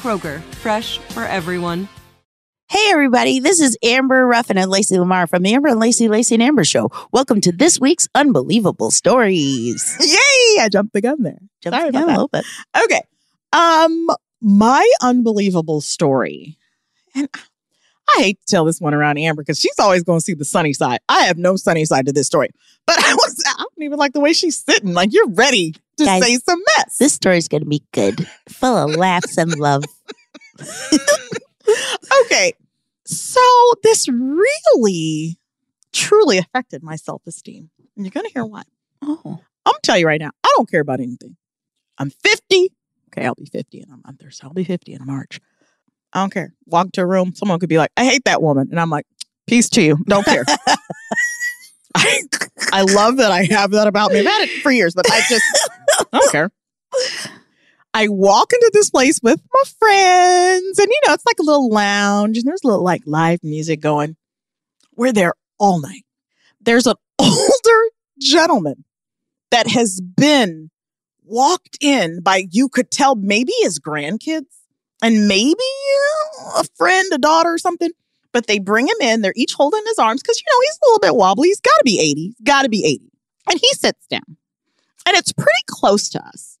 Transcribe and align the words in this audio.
Kroger, 0.00 0.40
fresh 0.54 0.96
for 1.10 1.24
everyone. 1.24 1.86
Hey, 2.70 2.86
everybody, 2.88 3.38
this 3.38 3.60
is 3.60 3.76
Amber 3.82 4.26
Ruffin 4.26 4.56
and 4.56 4.70
Lacey 4.70 4.98
Lamar 4.98 5.26
from 5.26 5.42
the 5.42 5.52
Amber 5.52 5.68
and 5.68 5.78
Lacey, 5.78 6.08
Lacey 6.08 6.36
and 6.36 6.42
Amber 6.42 6.64
Show. 6.64 6.90
Welcome 7.12 7.42
to 7.42 7.52
this 7.52 7.78
week's 7.78 8.08
Unbelievable 8.14 8.90
Stories. 8.90 9.98
Yay! 10.00 10.62
I 10.62 10.70
jumped 10.72 10.94
the 10.94 11.02
gun 11.02 11.22
there. 11.22 11.38
Jump 11.62 11.76
Sorry 11.76 11.90
the 11.90 11.92
gun 11.92 12.02
about 12.04 12.12
a 12.12 12.14
little 12.14 12.28
bit. 12.28 12.46
that. 12.72 12.84
Okay. 12.84 13.02
Um, 13.52 14.08
my 14.40 14.90
unbelievable 15.02 15.82
story, 15.82 16.56
and 17.14 17.28
I 18.16 18.22
hate 18.22 18.40
to 18.40 18.46
tell 18.50 18.64
this 18.64 18.80
one 18.80 18.94
around 18.94 19.18
Amber 19.18 19.42
because 19.42 19.60
she's 19.60 19.78
always 19.78 20.02
going 20.02 20.20
to 20.20 20.24
see 20.24 20.32
the 20.32 20.46
sunny 20.46 20.72
side. 20.72 21.00
I 21.10 21.24
have 21.24 21.36
no 21.36 21.56
sunny 21.56 21.84
side 21.84 22.06
to 22.06 22.12
this 22.14 22.26
story, 22.26 22.48
but 22.86 22.96
I 23.04 23.12
was 23.12 23.44
I 23.46 23.52
don't 23.58 23.84
even 23.84 23.98
like 23.98 24.14
the 24.14 24.20
way 24.20 24.32
she's 24.32 24.64
sitting. 24.64 24.94
Like 24.94 25.12
you're 25.12 25.28
ready 25.28 25.74
to 26.00 26.06
Guys, 26.06 26.22
say 26.22 26.36
some 26.36 26.62
mess. 26.76 26.96
This 26.98 27.12
story's 27.12 27.48
going 27.48 27.62
to 27.62 27.68
be 27.68 27.82
good, 27.92 28.26
full 28.48 28.76
of 28.76 28.96
laughs 28.96 29.38
and 29.38 29.56
love. 29.58 29.84
okay. 32.24 32.52
So 33.06 33.40
this 33.82 34.08
really, 34.08 35.38
truly 35.92 36.38
affected 36.38 36.82
my 36.82 36.96
self 36.96 37.22
esteem. 37.26 37.70
And 37.96 38.06
you're 38.06 38.10
going 38.10 38.26
to 38.26 38.32
hear 38.32 38.44
why. 38.44 38.62
Oh, 39.02 39.40
I'm 39.66 39.72
gonna 39.72 39.80
tell 39.82 39.98
you 39.98 40.06
right 40.06 40.20
now, 40.20 40.30
I 40.44 40.52
don't 40.56 40.70
care 40.70 40.80
about 40.80 41.00
anything. 41.00 41.36
I'm 41.98 42.10
50. 42.10 42.72
Okay, 43.08 43.26
I'll 43.26 43.34
be 43.34 43.46
50 43.46 43.78
in 43.78 43.90
a 43.90 43.96
month 44.06 44.24
or 44.24 44.30
so. 44.30 44.46
I'll 44.46 44.54
be 44.54 44.64
50 44.64 44.94
in 44.94 45.04
March. 45.04 45.40
I 46.12 46.20
don't 46.20 46.32
care. 46.32 46.54
Walk 46.66 46.92
to 46.92 47.02
a 47.02 47.06
room, 47.06 47.34
someone 47.34 47.58
could 47.60 47.68
be 47.68 47.78
like, 47.78 47.90
I 47.96 48.04
hate 48.04 48.24
that 48.24 48.42
woman. 48.42 48.68
And 48.70 48.80
I'm 48.80 48.90
like, 48.90 49.06
peace 49.46 49.68
to 49.70 49.82
you. 49.82 49.98
Don't 50.06 50.24
care. 50.24 50.44
I, 51.96 52.22
I 52.72 52.82
love 52.82 53.16
that 53.16 53.32
I 53.32 53.44
have 53.44 53.72
that 53.72 53.86
about 53.86 54.12
me. 54.12 54.20
I've 54.20 54.26
had 54.26 54.48
it 54.48 54.62
for 54.62 54.70
years, 54.70 54.94
but 54.94 55.10
I 55.10 55.20
just 55.28 55.44
I 56.12 56.18
don't 56.18 56.32
care. 56.32 56.50
I 57.92 58.08
walk 58.08 58.52
into 58.52 58.70
this 58.72 58.90
place 58.90 59.20
with 59.22 59.40
my 59.52 59.62
friends, 59.78 60.78
and 60.78 60.88
you 60.88 61.00
know, 61.06 61.14
it's 61.14 61.26
like 61.26 61.38
a 61.40 61.44
little 61.44 61.70
lounge, 61.70 62.38
and 62.38 62.46
there's 62.46 62.62
a 62.62 62.68
little 62.68 62.84
like 62.84 63.02
live 63.04 63.42
music 63.42 63.80
going. 63.80 64.16
We're 64.96 65.12
there 65.12 65.34
all 65.58 65.80
night. 65.80 66.04
There's 66.60 66.86
an 66.86 66.96
older 67.18 67.90
gentleman 68.20 68.84
that 69.50 69.66
has 69.68 70.00
been 70.00 70.70
walked 71.24 71.78
in 71.80 72.20
by, 72.20 72.46
you 72.50 72.68
could 72.68 72.90
tell 72.90 73.14
maybe 73.14 73.52
his 73.62 73.78
grandkids 73.78 74.46
and 75.02 75.28
maybe 75.28 75.54
uh, 76.44 76.60
a 76.60 76.64
friend, 76.76 77.10
a 77.12 77.18
daughter 77.18 77.54
or 77.54 77.58
something. 77.58 77.90
But 78.32 78.46
they 78.46 78.58
bring 78.58 78.86
him 78.86 78.96
in. 79.00 79.22
They're 79.22 79.32
each 79.34 79.54
holding 79.54 79.82
his 79.86 79.98
arms 79.98 80.22
because, 80.22 80.38
you 80.38 80.44
know, 80.48 80.60
he's 80.62 80.78
a 80.82 80.86
little 80.86 81.00
bit 81.00 81.16
wobbly. 81.16 81.48
He's 81.48 81.60
got 81.60 81.76
to 81.78 81.84
be 81.84 81.98
80. 81.98 82.34
Got 82.44 82.62
to 82.62 82.68
be 82.68 82.84
80. 82.84 83.10
And 83.50 83.60
he 83.60 83.68
sits 83.74 84.06
down. 84.06 84.36
And 85.06 85.16
it's 85.16 85.32
pretty 85.32 85.50
close 85.66 86.08
to 86.10 86.24
us. 86.24 86.58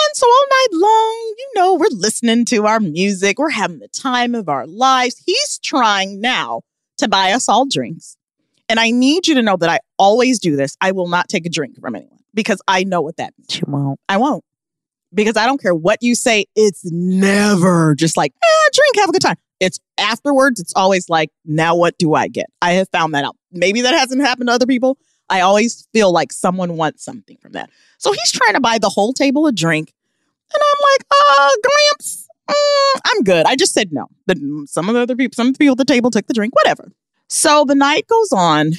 And 0.00 0.16
so 0.16 0.26
all 0.26 0.46
night 0.50 0.66
long, 0.72 1.34
you 1.38 1.50
know, 1.56 1.74
we're 1.74 1.88
listening 1.90 2.44
to 2.46 2.66
our 2.66 2.78
music. 2.78 3.38
We're 3.38 3.50
having 3.50 3.80
the 3.80 3.88
time 3.88 4.34
of 4.34 4.48
our 4.48 4.66
lives. 4.66 5.20
He's 5.26 5.58
trying 5.58 6.20
now 6.20 6.62
to 6.98 7.08
buy 7.08 7.32
us 7.32 7.48
all 7.48 7.66
drinks. 7.66 8.16
And 8.68 8.78
I 8.78 8.90
need 8.90 9.26
you 9.26 9.34
to 9.34 9.42
know 9.42 9.56
that 9.56 9.68
I 9.68 9.80
always 9.98 10.38
do 10.38 10.54
this. 10.54 10.76
I 10.80 10.92
will 10.92 11.08
not 11.08 11.28
take 11.28 11.46
a 11.46 11.48
drink 11.48 11.80
from 11.80 11.96
anyone 11.96 12.18
because 12.34 12.60
I 12.68 12.84
know 12.84 13.00
what 13.00 13.16
that 13.16 13.32
means. 13.38 13.56
you 13.58 13.64
won't. 13.66 13.98
I 14.08 14.18
won't. 14.18 14.44
Because 15.12 15.36
I 15.36 15.46
don't 15.46 15.60
care 15.60 15.74
what 15.74 15.98
you 16.02 16.14
say. 16.14 16.44
It's 16.54 16.82
never 16.84 17.94
just 17.94 18.16
like, 18.16 18.32
eh, 18.42 18.68
drink, 18.72 18.96
have 18.96 19.08
a 19.08 19.12
good 19.12 19.22
time. 19.22 19.36
It's 19.58 19.80
afterwards, 19.96 20.60
it's 20.60 20.72
always 20.76 21.08
like, 21.08 21.30
now 21.44 21.74
what 21.74 21.96
do 21.98 22.14
I 22.14 22.28
get? 22.28 22.46
I 22.62 22.72
have 22.72 22.88
found 22.90 23.14
that 23.14 23.24
out. 23.24 23.36
Maybe 23.50 23.80
that 23.80 23.94
hasn't 23.94 24.20
happened 24.20 24.48
to 24.48 24.52
other 24.52 24.66
people. 24.66 24.98
I 25.30 25.40
always 25.40 25.86
feel 25.92 26.12
like 26.12 26.32
someone 26.32 26.76
wants 26.76 27.04
something 27.04 27.36
from 27.40 27.52
that. 27.52 27.70
So 27.98 28.12
he's 28.12 28.32
trying 28.32 28.54
to 28.54 28.60
buy 28.60 28.78
the 28.78 28.88
whole 28.88 29.12
table 29.12 29.46
a 29.46 29.52
drink. 29.52 29.92
And 30.52 30.62
I'm 30.62 30.80
like, 30.92 31.06
uh, 31.10 31.50
Gramps, 31.62 32.28
mm, 32.50 33.00
I'm 33.06 33.22
good. 33.22 33.46
I 33.46 33.56
just 33.56 33.74
said 33.74 33.92
no. 33.92 34.06
But 34.26 34.38
some 34.66 34.88
of 34.88 34.94
the 34.94 35.00
other 35.02 35.16
people, 35.16 35.34
some 35.34 35.48
of 35.48 35.54
the 35.54 35.58
people 35.58 35.72
at 35.72 35.78
the 35.78 35.84
table 35.84 36.10
took 36.10 36.26
the 36.26 36.34
drink, 36.34 36.54
whatever. 36.54 36.90
So 37.28 37.64
the 37.66 37.74
night 37.74 38.06
goes 38.06 38.32
on. 38.32 38.72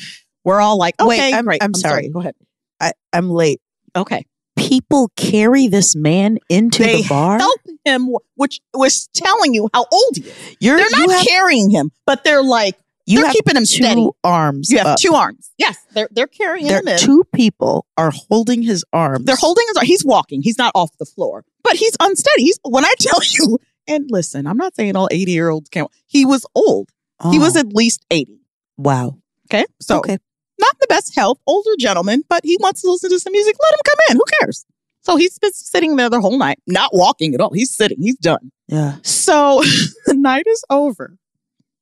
We're 0.44 0.60
all 0.62 0.78
like, 0.78 0.96
okay, 1.00 1.08
Wait, 1.08 1.34
I'm- 1.34 1.46
great. 1.46 1.64
I'm 1.64 1.74
sorry. 1.74 2.10
Go 2.10 2.20
ahead. 2.20 2.36
I, 2.80 2.94
I'm 3.14 3.30
late. 3.30 3.62
Okay. 3.96 4.26
People 4.56 5.12
carry 5.16 5.68
this 5.68 5.96
man 5.96 6.38
into 6.50 6.84
they 6.84 7.02
the 7.02 7.08
bar. 7.08 7.38
help 7.38 7.60
him, 7.86 8.10
which 8.36 8.60
was 8.74 9.08
telling 9.14 9.54
you 9.54 9.70
how 9.74 9.86
old 9.92 10.16
he 10.18 10.24
is. 10.24 10.58
You're, 10.60 10.78
They're 10.78 10.90
not 10.92 11.02
you 11.02 11.10
have, 11.12 11.26
carrying 11.28 11.70
him, 11.70 11.92
but 12.06 12.24
they're 12.24 12.44
like 12.44 12.78
you 13.09 13.22
they're 13.24 13.31
keeping 13.31 13.56
him 13.56 13.64
two 13.64 13.84
steady. 13.84 14.08
arms. 14.24 14.70
You 14.70 14.78
have 14.80 14.88
up. 14.88 15.00
two 15.00 15.14
arms. 15.14 15.52
Yes, 15.58 15.78
they're 15.94 16.09
they're 16.12 16.28
carrying 16.28 16.68
There, 16.68 16.80
him 16.80 16.88
in. 16.88 16.97
two 17.00 17.24
people 17.36 17.86
are 17.97 18.12
holding 18.12 18.62
his 18.62 18.86
arms. 18.94 19.25
They're 19.25 19.36
holding 19.36 19.66
his. 19.70 19.78
Arm. 19.78 19.86
He's 19.86 20.06
walking. 20.06 20.42
He's 20.42 20.58
not 20.58 20.72
off 20.75 20.92
the 21.00 21.06
floor, 21.06 21.44
but 21.64 21.75
he's 21.75 21.96
unsteady. 22.00 22.44
He's 22.44 22.59
when 22.64 22.86
I 22.86 22.94
tell 23.00 23.19
you. 23.31 23.58
And 23.88 24.06
listen, 24.12 24.46
I'm 24.46 24.58
not 24.58 24.75
saying 24.75 24.96
all 24.96 25.08
80 25.12 25.31
year 25.31 25.50
olds 25.50 25.69
can't. 25.69 25.90
He 26.08 26.25
was 26.25 26.46
old. 26.56 26.90
He 27.31 27.40
was 27.40 27.58
Oh, 27.58 27.59
at 27.62 27.74
least 27.74 28.06
80. 28.12 28.40
wow. 28.78 29.18
Okay, 29.52 29.66
so 29.81 29.98
okay. 29.98 30.18
not 30.59 30.75
the 30.80 30.86
best 30.88 31.16
health, 31.16 31.40
older 31.48 31.72
gentleman, 31.80 32.24
but 32.30 32.42
he 32.46 32.56
wants 32.62 32.81
to 32.84 32.92
listen 32.92 33.09
to 33.09 33.19
some 33.19 33.34
music. 33.34 33.56
Let 33.59 33.74
him 33.74 33.80
come 33.86 33.98
in. 34.12 34.16
Who 34.18 34.24
cares? 34.40 34.64
So 35.02 35.16
he's 35.16 35.40
been 35.40 35.52
sitting 35.53 35.96
there 35.96 36.09
the 36.09 36.22
whole 36.22 36.38
night, 36.38 36.59
not 36.68 36.92
walking 36.94 37.34
at 37.34 37.42
all. 37.42 37.52
He's 37.52 37.75
sitting. 37.75 37.98
He's 38.00 38.18
done. 38.18 38.52
Yeah. 38.68 38.98
So 39.02 39.62
the 40.06 40.14
night 40.14 40.46
is 40.48 40.64
over. 40.69 41.18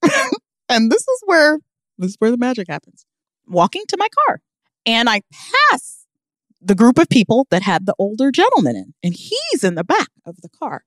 and 0.69 0.91
this 0.91 1.01
is 1.01 1.21
where 1.25 1.59
this 1.97 2.11
is 2.11 2.15
where 2.19 2.31
the 2.31 2.37
magic 2.37 2.67
happens. 2.69 3.05
Walking 3.47 3.83
to 3.87 3.97
my 3.97 4.07
car. 4.25 4.41
And 4.85 5.09
I 5.09 5.21
pass 5.31 6.05
the 6.61 6.75
group 6.75 6.97
of 6.97 7.09
people 7.09 7.47
that 7.49 7.61
had 7.61 7.85
the 7.85 7.95
older 7.99 8.31
gentleman 8.31 8.75
in. 8.75 8.93
And 9.03 9.13
he's 9.13 9.63
in 9.63 9.75
the 9.75 9.83
back 9.83 10.09
of 10.25 10.41
the 10.41 10.49
car. 10.49 10.83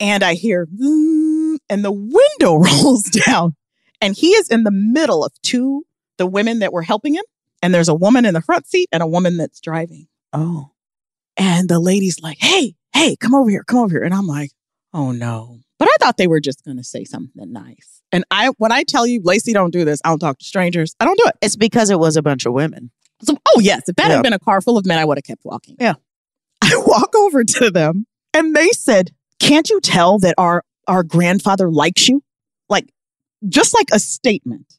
And 0.00 0.22
I 0.22 0.34
hear 0.34 0.66
"Mm," 0.66 1.58
and 1.68 1.84
the 1.84 1.92
window 1.92 2.56
rolls 2.56 3.04
down. 3.04 3.56
And 4.00 4.16
he 4.16 4.30
is 4.30 4.48
in 4.48 4.64
the 4.64 4.70
middle 4.70 5.24
of 5.24 5.32
two 5.42 5.84
the 6.18 6.26
women 6.26 6.58
that 6.60 6.72
were 6.72 6.82
helping 6.82 7.14
him. 7.14 7.24
And 7.62 7.72
there's 7.72 7.88
a 7.88 7.94
woman 7.94 8.24
in 8.24 8.34
the 8.34 8.42
front 8.42 8.66
seat 8.66 8.88
and 8.90 9.02
a 9.02 9.06
woman 9.06 9.36
that's 9.36 9.60
driving. 9.60 10.08
Oh. 10.32 10.72
And 11.36 11.68
the 11.68 11.78
lady's 11.78 12.20
like, 12.20 12.38
hey, 12.40 12.74
hey, 12.92 13.16
come 13.16 13.34
over 13.34 13.48
here, 13.48 13.64
come 13.64 13.78
over 13.78 13.94
here. 13.94 14.02
And 14.02 14.12
I'm 14.12 14.26
like, 14.26 14.50
oh 14.92 15.12
no. 15.12 15.60
But 15.78 15.88
I 15.88 15.96
thought 16.00 16.16
they 16.16 16.26
were 16.26 16.40
just 16.40 16.64
going 16.64 16.76
to 16.76 16.84
say 16.84 17.04
something 17.04 17.52
nice. 17.52 18.01
And 18.12 18.24
I, 18.30 18.50
when 18.58 18.72
I 18.72 18.82
tell 18.82 19.06
you, 19.06 19.20
Lacey, 19.24 19.52
don't 19.52 19.72
do 19.72 19.84
this, 19.84 20.00
I 20.04 20.10
don't 20.10 20.18
talk 20.18 20.38
to 20.38 20.44
strangers, 20.44 20.94
I 21.00 21.04
don't 21.04 21.16
do 21.18 21.24
it. 21.26 21.34
It's 21.40 21.56
because 21.56 21.90
it 21.90 21.98
was 21.98 22.16
a 22.16 22.22
bunch 22.22 22.44
of 22.46 22.52
women. 22.52 22.90
So, 23.22 23.36
oh, 23.48 23.60
yes, 23.60 23.82
if 23.88 23.96
that 23.96 24.08
Yeah. 24.08 24.16
had 24.16 24.22
been 24.22 24.32
a 24.32 24.38
car 24.38 24.60
full 24.60 24.76
of 24.76 24.84
men, 24.84 24.98
I 24.98 25.04
would 25.04 25.16
have 25.16 25.24
kept 25.24 25.44
walking. 25.44 25.76
Yeah. 25.80 25.94
I 26.62 26.72
walk 26.86 27.14
over 27.14 27.42
to 27.44 27.70
them 27.70 28.06
and 28.34 28.54
they 28.54 28.68
said, 28.70 29.12
can't 29.38 29.70
you 29.70 29.80
tell 29.80 30.18
that 30.20 30.34
our, 30.38 30.64
our 30.86 31.02
grandfather 31.02 31.70
likes 31.70 32.08
you? 32.08 32.22
Like, 32.68 32.92
just 33.48 33.74
like 33.74 33.88
a 33.92 33.98
statement. 33.98 34.74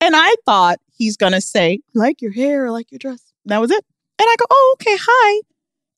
And 0.00 0.14
I 0.16 0.34
thought 0.46 0.78
he's 0.96 1.16
going 1.16 1.32
to 1.32 1.40
say, 1.40 1.80
like 1.94 2.22
your 2.22 2.32
hair, 2.32 2.66
I 2.66 2.70
like 2.70 2.90
your 2.90 2.98
dress. 2.98 3.20
That 3.44 3.60
was 3.60 3.70
it. 3.70 3.84
And 4.18 4.26
I 4.28 4.34
go, 4.38 4.46
oh, 4.50 4.76
okay, 4.80 4.96
hi. 5.00 5.42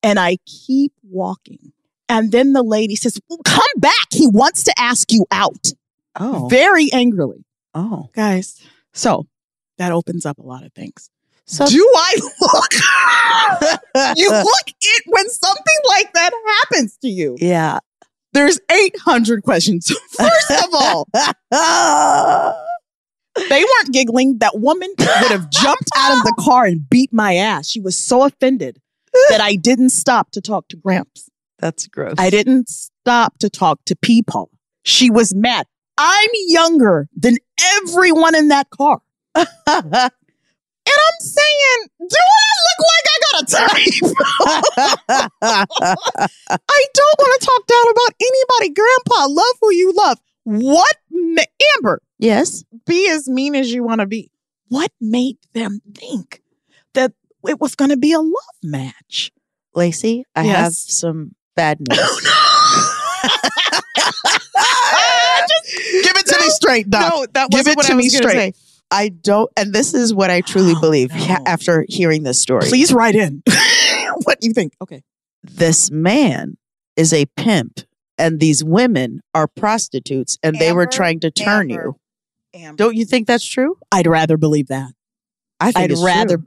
And 0.03 0.19
I 0.19 0.39
keep 0.47 0.93
walking. 1.03 1.73
And 2.09 2.33
then 2.33 2.53
the 2.53 2.63
lady 2.63 2.97
says, 2.97 3.19
well, 3.29 3.39
come 3.45 3.63
back. 3.79 4.09
He 4.11 4.27
wants 4.27 4.65
to 4.65 4.75
ask 4.77 5.13
you 5.13 5.25
out 5.31 5.73
Oh. 6.19 6.49
very 6.49 6.91
angrily. 6.93 7.45
Oh. 7.75 8.11
Guys, 8.15 8.61
so 8.93 9.27
that 9.79 9.93
opens 9.93 10.27
up 10.27 10.39
a 10.39 10.43
lot 10.43 10.65
of 10.65 10.73
things. 10.73 11.09
So 11.47 11.67
Do 11.67 11.93
I 11.97 12.17
look? 12.41 14.17
you 14.17 14.31
look 14.31 14.69
it 14.81 15.03
when 15.07 15.29
something 15.29 15.77
like 15.89 16.13
that 16.13 16.31
happens 16.47 16.97
to 16.99 17.09
you. 17.09 17.37
yeah. 17.41 17.79
There's 18.35 18.59
800 18.71 19.43
questions. 19.43 19.91
First 20.11 20.51
of 20.51 20.71
all, 20.73 21.07
they 23.37 23.63
weren't 23.65 23.93
giggling. 23.93 24.39
That 24.39 24.59
woman 24.59 24.89
would 24.99 25.31
have 25.31 25.51
jumped 25.51 25.91
out 25.97 26.17
of 26.17 26.23
the 26.25 26.35
car 26.41 26.65
and 26.65 26.89
beat 26.89 27.13
my 27.13 27.35
ass. 27.35 27.69
She 27.69 27.81
was 27.81 27.95
so 27.97 28.23
offended 28.23 28.79
that 29.29 29.43
I 29.43 29.57
didn't 29.57 29.91
stop 29.91 30.31
to 30.31 30.41
talk 30.41 30.69
to 30.69 30.77
Gramps. 30.77 31.29
That's 31.59 31.87
gross. 31.87 32.15
I 32.17 32.31
didn't 32.31 32.71
stop 32.71 33.37
to 33.41 33.51
talk 33.51 33.81
to 33.85 33.95
Peepaw. 33.95 34.47
She 34.85 35.11
was 35.11 35.35
mad. 35.35 35.67
I'm 35.99 36.29
younger 36.49 37.09
than 37.17 37.37
everyone 37.79 38.35
in 38.35 38.49
that 38.49 38.69
car. 38.71 39.01
And 40.85 40.95
I'm 40.99 41.21
saying, 41.21 41.89
do 42.01 42.17
I 42.19 42.53
look 42.67 42.81
like 42.91 43.07
I 43.07 43.17
got 43.31 43.43
a 43.43 43.47
type? 43.47 45.31
I 46.51 46.87
don't 46.95 47.19
want 47.19 47.41
to 47.41 47.47
talk 47.47 47.67
down 47.69 47.89
about 47.93 48.15
anybody. 48.21 48.75
Grandpa, 48.75 49.27
love 49.33 49.57
who 49.61 49.73
you 49.73 49.93
love. 49.97 50.19
What, 50.43 50.97
ma- 51.09 51.43
Amber, 51.77 52.03
yes. 52.19 52.65
be 52.85 53.09
as 53.09 53.29
mean 53.29 53.55
as 53.55 53.73
you 53.73 53.85
want 53.85 54.01
to 54.01 54.07
be. 54.07 54.33
What 54.71 54.91
made 55.01 55.39
them 55.53 55.81
think 55.95 56.43
that 56.95 57.13
it 57.47 57.61
was 57.61 57.77
going 57.77 57.91
to 57.91 57.97
be 57.97 58.13
a 58.13 58.19
love 58.21 58.33
match? 58.65 59.31
Lacey, 59.77 60.25
I 60.35 60.43
Yes. 60.47 60.57
have 60.57 60.73
some 60.75 61.37
bad 61.55 61.79
news. 61.81 61.99
Oh, 64.55 65.47
Just 65.49 65.65
give 66.05 66.17
it 66.17 66.27
to 66.27 66.31
me 66.45 66.51
straight, 66.51 66.91
Doc. 66.91 67.13
No, 67.15 67.27
that 67.33 67.49
wasn't 67.51 67.73
it 67.75 67.77
what 67.77 67.87
to 67.87 67.93
I 67.93 67.97
me 67.97 68.05
was 68.05 68.13
gonna 68.15 68.29
straight. 68.31 68.57
say. 68.57 68.63
I 68.91 69.09
don't, 69.09 69.51
and 69.57 69.73
this 69.73 69.95
is 69.95 70.13
what 70.13 70.31
I 70.31 70.43
truly 70.43 70.75
Oh, 70.77 70.81
believe 70.81 71.11
no. 71.15 71.17
ha- 71.25 71.43
after 71.47 71.87
hearing 71.89 72.25
this 72.25 72.41
story. 72.43 72.67
Please 72.69 72.93
write 72.93 73.15
in. 73.15 73.43
what 74.25 74.41
do 74.41 74.49
you 74.49 74.53
think? 74.55 74.75
Okay. 74.83 75.03
This 75.43 75.91
man 75.91 76.57
is 76.97 77.13
a 77.13 77.25
pimp, 77.37 77.81
and 78.19 78.39
these 78.39 78.63
women 78.63 79.21
are 79.35 79.47
prostitutes, 79.49 80.39
and 80.43 80.59
they 80.59 80.73
were 80.73 80.87
trying 80.87 81.21
to 81.21 81.31
turn 81.31 81.71
Amber, 81.71 81.95
you. 82.55 82.75
Don't 82.77 82.95
you 82.97 83.05
think 83.07 83.27
that's 83.27 83.45
true? 83.47 83.79
I'd 83.91 84.07
rather 84.07 84.37
believe 84.37 84.69
that. 84.69 84.93
I 85.59 85.67
think 85.73 85.85
I'd 85.85 85.91
it's 85.93 86.03
rather. 86.05 86.37
true. 86.37 86.47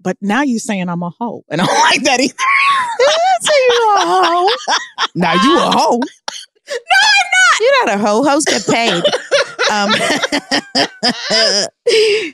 But 0.00 0.16
now 0.22 0.42
you're 0.42 0.60
saying 0.60 0.88
I'm 0.88 1.02
a 1.02 1.10
hoe, 1.10 1.44
and 1.50 1.60
I 1.60 1.66
don't 1.66 1.78
like 1.90 2.02
that 2.04 2.20
either. 2.20 2.34
you 3.44 3.94
a 3.96 4.00
hoe. 4.00 4.48
now 5.14 5.34
you 5.34 5.58
a 5.58 5.70
hoe. 5.70 6.00
You're 7.60 7.86
not 7.86 7.94
a 7.94 7.98
hoe. 7.98 8.22
Hoes 8.24 8.44
get 8.44 8.66
paid. 8.66 9.02
um, 9.72 9.90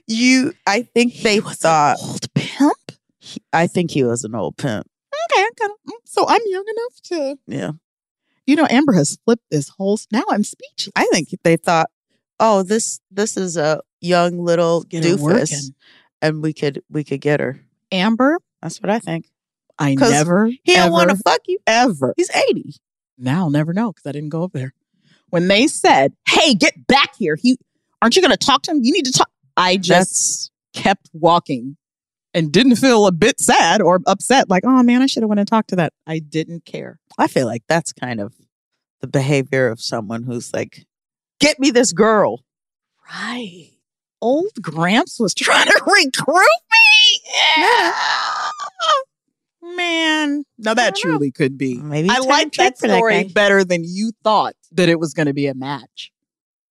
you, 0.07 0.53
I 0.67 0.83
think 0.83 1.15
they 1.23 1.41
thought. 1.41 1.97
old 2.01 2.33
pimp. 2.35 2.73
he- 3.21 3.43
I 3.53 3.67
think 3.67 3.91
he 3.91 4.05
was 4.05 4.25
an 4.25 4.35
old 4.35 4.57
pimp. 4.57 4.87
Okay, 5.33 5.47
kind 5.59 5.71
of. 5.73 5.95
So 6.05 6.27
I'm 6.29 6.41
young 6.47 6.65
enough 6.69 7.01
to. 7.05 7.39
Yeah, 7.47 7.71
You 8.47 8.57
know, 8.57 8.67
Amber 8.71 8.93
has 8.93 9.19
flipped 9.25 9.45
this 9.51 9.69
whole. 9.71 9.99
Now 10.13 10.23
I'm 10.31 10.45
speechless. 10.45 10.91
I 10.97 11.07
think 11.13 11.29
they 11.43 11.57
thought, 11.57 11.89
oh, 12.41 12.63
this 12.63 13.01
this 13.11 13.37
is 13.37 13.57
a 13.57 13.81
young 14.01 14.39
little 14.39 14.83
Get 14.83 15.03
doofus, 15.05 15.71
and 16.21 16.43
we 16.43 16.53
could 16.53 16.83
we 16.91 17.05
could 17.05 17.21
get 17.21 17.41
her. 17.41 17.61
Amber, 17.91 18.39
That's 18.61 18.81
what 18.83 18.91
I 18.91 18.99
think. 18.99 19.29
I 19.79 19.95
never. 19.95 20.47
He 20.47 20.75
don't 20.75 20.93
want 20.93 21.11
to 21.11 21.17
fuck 21.17 21.41
you. 21.47 21.59
ever. 21.67 22.13
He's 22.17 22.31
eighty. 22.49 22.75
Now 23.19 23.45
I'll 23.45 23.51
never 23.51 23.73
know 23.73 23.93
because 23.93 24.07
I 24.07 24.13
didn't 24.13 24.29
go 24.31 24.43
over 24.43 24.59
there. 24.59 24.73
When 25.35 25.49
they 25.49 25.67
said, 25.67 26.13
"Hey, 26.29 26.55
get 26.55 26.87
back 26.87 27.17
here," 27.19 27.35
he 27.35 27.57
aren't 28.01 28.15
you 28.15 28.23
going 28.23 28.31
to 28.31 28.37
talk 28.37 28.63
to 28.63 28.71
him? 28.71 28.85
You 28.85 28.93
need 28.93 29.07
to 29.07 29.11
talk. 29.11 29.29
I 29.57 29.77
just 29.77 30.53
kept 30.75 31.11
walking 31.13 31.77
and 32.33 32.53
didn't 32.53 32.77
feel 32.77 33.09
a 33.09 33.11
bit 33.11 33.41
sad 33.41 33.83
or 33.83 33.99
upset. 34.07 34.49
Like, 34.49 34.63
oh 34.65 34.81
man, 34.85 35.03
I 35.03 35.07
should 35.07 35.25
have 35.25 35.29
went 35.29 35.41
and 35.41 35.49
talked 35.49 35.71
to 35.71 35.77
that. 35.77 35.93
I 36.07 36.21
didn't 36.21 36.65
care. 36.65 37.01
I 37.19 37.27
feel 37.27 37.49
like 37.49 37.65
that's 37.69 37.93
kind 37.93 38.21
of 38.21 38.33
the 39.01 39.09
behavior 39.09 39.67
of 39.71 39.81
someone 39.81 40.23
who's 40.23 40.55
like, 40.55 40.87
"Get 41.41 41.59
me 41.59 41.73
this 41.73 41.93
girl." 41.93 42.45
Right. 43.13 43.73
Old 44.23 44.53
Gramps 44.63 45.19
was 45.19 45.35
trying 45.35 45.67
to 45.67 45.83
recruit 45.85 46.47
me. 46.71 47.21
Yeah. 47.59 47.93
Man, 49.77 50.45
now 50.59 50.75
that 50.75 50.95
don't 50.95 51.05
know. 51.05 51.17
truly 51.17 51.31
could 51.31 51.57
be. 51.57 51.79
Maybe 51.79 52.11
I 52.11 52.19
like 52.19 52.53
that 52.53 52.79
for 52.79 52.87
that 52.87 52.99
story 52.99 53.25
better 53.25 53.65
than 53.65 53.83
you 53.85 54.13
thought 54.23 54.55
that 54.73 54.89
it 54.89 55.01
was 55.01 55.15
going 55.15 55.27
to 55.27 55.33
be 55.35 55.47
a 55.47 55.55
match. 55.55 56.13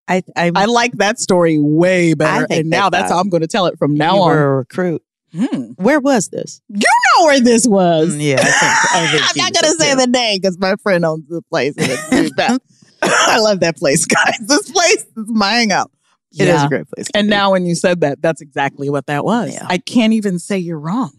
I 0.07 0.21
I, 0.35 0.51
I 0.55 0.65
like 0.65 0.91
that 0.93 1.19
story 1.19 1.59
way 1.59 2.13
better. 2.13 2.45
And 2.49 2.69
now 2.69 2.89
that's 2.89 3.11
how 3.11 3.19
I'm 3.19 3.29
going 3.29 3.41
to 3.41 3.47
tell 3.47 3.65
it 3.65 3.77
from 3.79 3.95
now 3.95 4.21
on. 4.21 4.37
recruit. 4.37 5.01
Hmm. 5.35 5.71
Where 5.77 5.99
was 5.99 6.29
this? 6.29 6.61
You 6.69 6.77
know 7.17 7.25
where 7.25 7.39
this 7.39 7.67
was. 7.67 8.13
Mm, 8.15 8.21
yeah, 8.21 8.35
I 8.39 8.43
think- 8.43 8.53
I 8.93 9.07
think 9.07 9.23
I'm 9.23 9.37
not 9.37 9.61
going 9.61 9.73
to 9.73 9.79
say 9.79 9.95
there. 9.95 10.05
the 10.05 10.07
name 10.07 10.39
because 10.39 10.59
my 10.59 10.75
friend 10.83 11.03
owns 11.03 11.27
the 11.27 11.41
place. 11.41 11.73
And 11.77 11.89
it's 11.89 12.11
really 12.11 12.31
bad. 12.37 12.61
I 13.01 13.39
love 13.39 13.61
that 13.61 13.75
place, 13.77 14.05
guys. 14.05 14.37
This 14.41 14.71
place 14.71 15.01
is 15.17 15.25
my 15.27 15.53
hangout. 15.53 15.91
It 16.37 16.47
is 16.47 16.63
a 16.63 16.67
great 16.67 16.87
place. 16.89 17.07
And 17.13 17.25
be. 17.25 17.29
now 17.29 17.51
when 17.51 17.65
you 17.65 17.75
said 17.75 18.01
that, 18.01 18.21
that's 18.21 18.41
exactly 18.41 18.89
what 18.89 19.07
that 19.07 19.25
was. 19.25 19.53
Yeah. 19.53 19.65
I 19.67 19.77
can't 19.77 20.13
even 20.13 20.39
say 20.39 20.57
you're 20.57 20.79
wrong. 20.79 21.11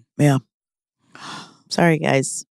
Sorry, 1.69 1.99
guys. 1.99 2.45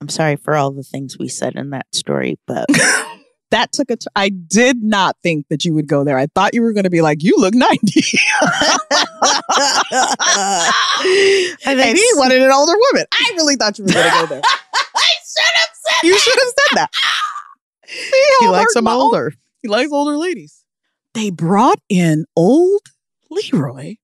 I'm 0.00 0.08
sorry 0.08 0.36
for 0.36 0.54
all 0.54 0.70
the 0.70 0.82
things 0.82 1.18
we 1.18 1.28
said 1.28 1.56
in 1.56 1.70
that 1.70 1.92
story, 1.92 2.38
but 2.46 2.66
That 3.50 3.72
took 3.72 3.90
a. 3.90 3.96
T- 3.96 4.06
I 4.14 4.28
did 4.28 4.82
not 4.82 5.16
think 5.22 5.46
that 5.48 5.64
you 5.64 5.72
would 5.72 5.86
go 5.86 6.04
there. 6.04 6.18
I 6.18 6.26
thought 6.26 6.52
you 6.52 6.60
were 6.60 6.74
going 6.74 6.84
to 6.84 6.90
be 6.90 7.00
like, 7.00 7.22
"You 7.22 7.34
look 7.38 7.54
90. 7.54 8.02
I 8.40 8.76
and 11.66 11.96
he 11.96 12.10
wanted 12.16 12.42
an 12.42 12.50
older 12.52 12.74
woman. 12.92 13.06
I 13.12 13.32
really 13.36 13.56
thought 13.56 13.78
you 13.78 13.84
were 13.84 13.92
going 13.92 14.04
to 14.04 14.18
go 14.20 14.26
there. 14.26 14.42
I 14.94 15.12
should 15.24 15.54
have 15.54 15.70
said 15.72 16.06
You 16.06 16.18
should 16.18 16.38
have 16.38 16.48
said 16.48 16.76
that. 16.76 16.90
See 17.86 18.36
he 18.40 18.48
likes 18.48 18.74
them 18.74 18.86
older. 18.86 19.32
He 19.62 19.68
likes 19.68 19.90
older 19.92 20.18
ladies. 20.18 20.62
They 21.14 21.30
brought 21.30 21.80
in 21.88 22.26
old 22.36 22.82
Leroy 23.30 23.94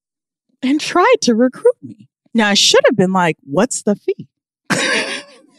and 0.63 0.81
tried 0.81 1.17
to 1.23 1.35
recruit 1.35 1.77
me. 1.83 2.09
Now 2.33 2.49
I 2.49 2.55
should 2.55 2.81
have 2.87 2.97
been 2.97 3.13
like, 3.13 3.37
"What's 3.43 3.83
the 3.83 3.95
fee?" 3.95 4.27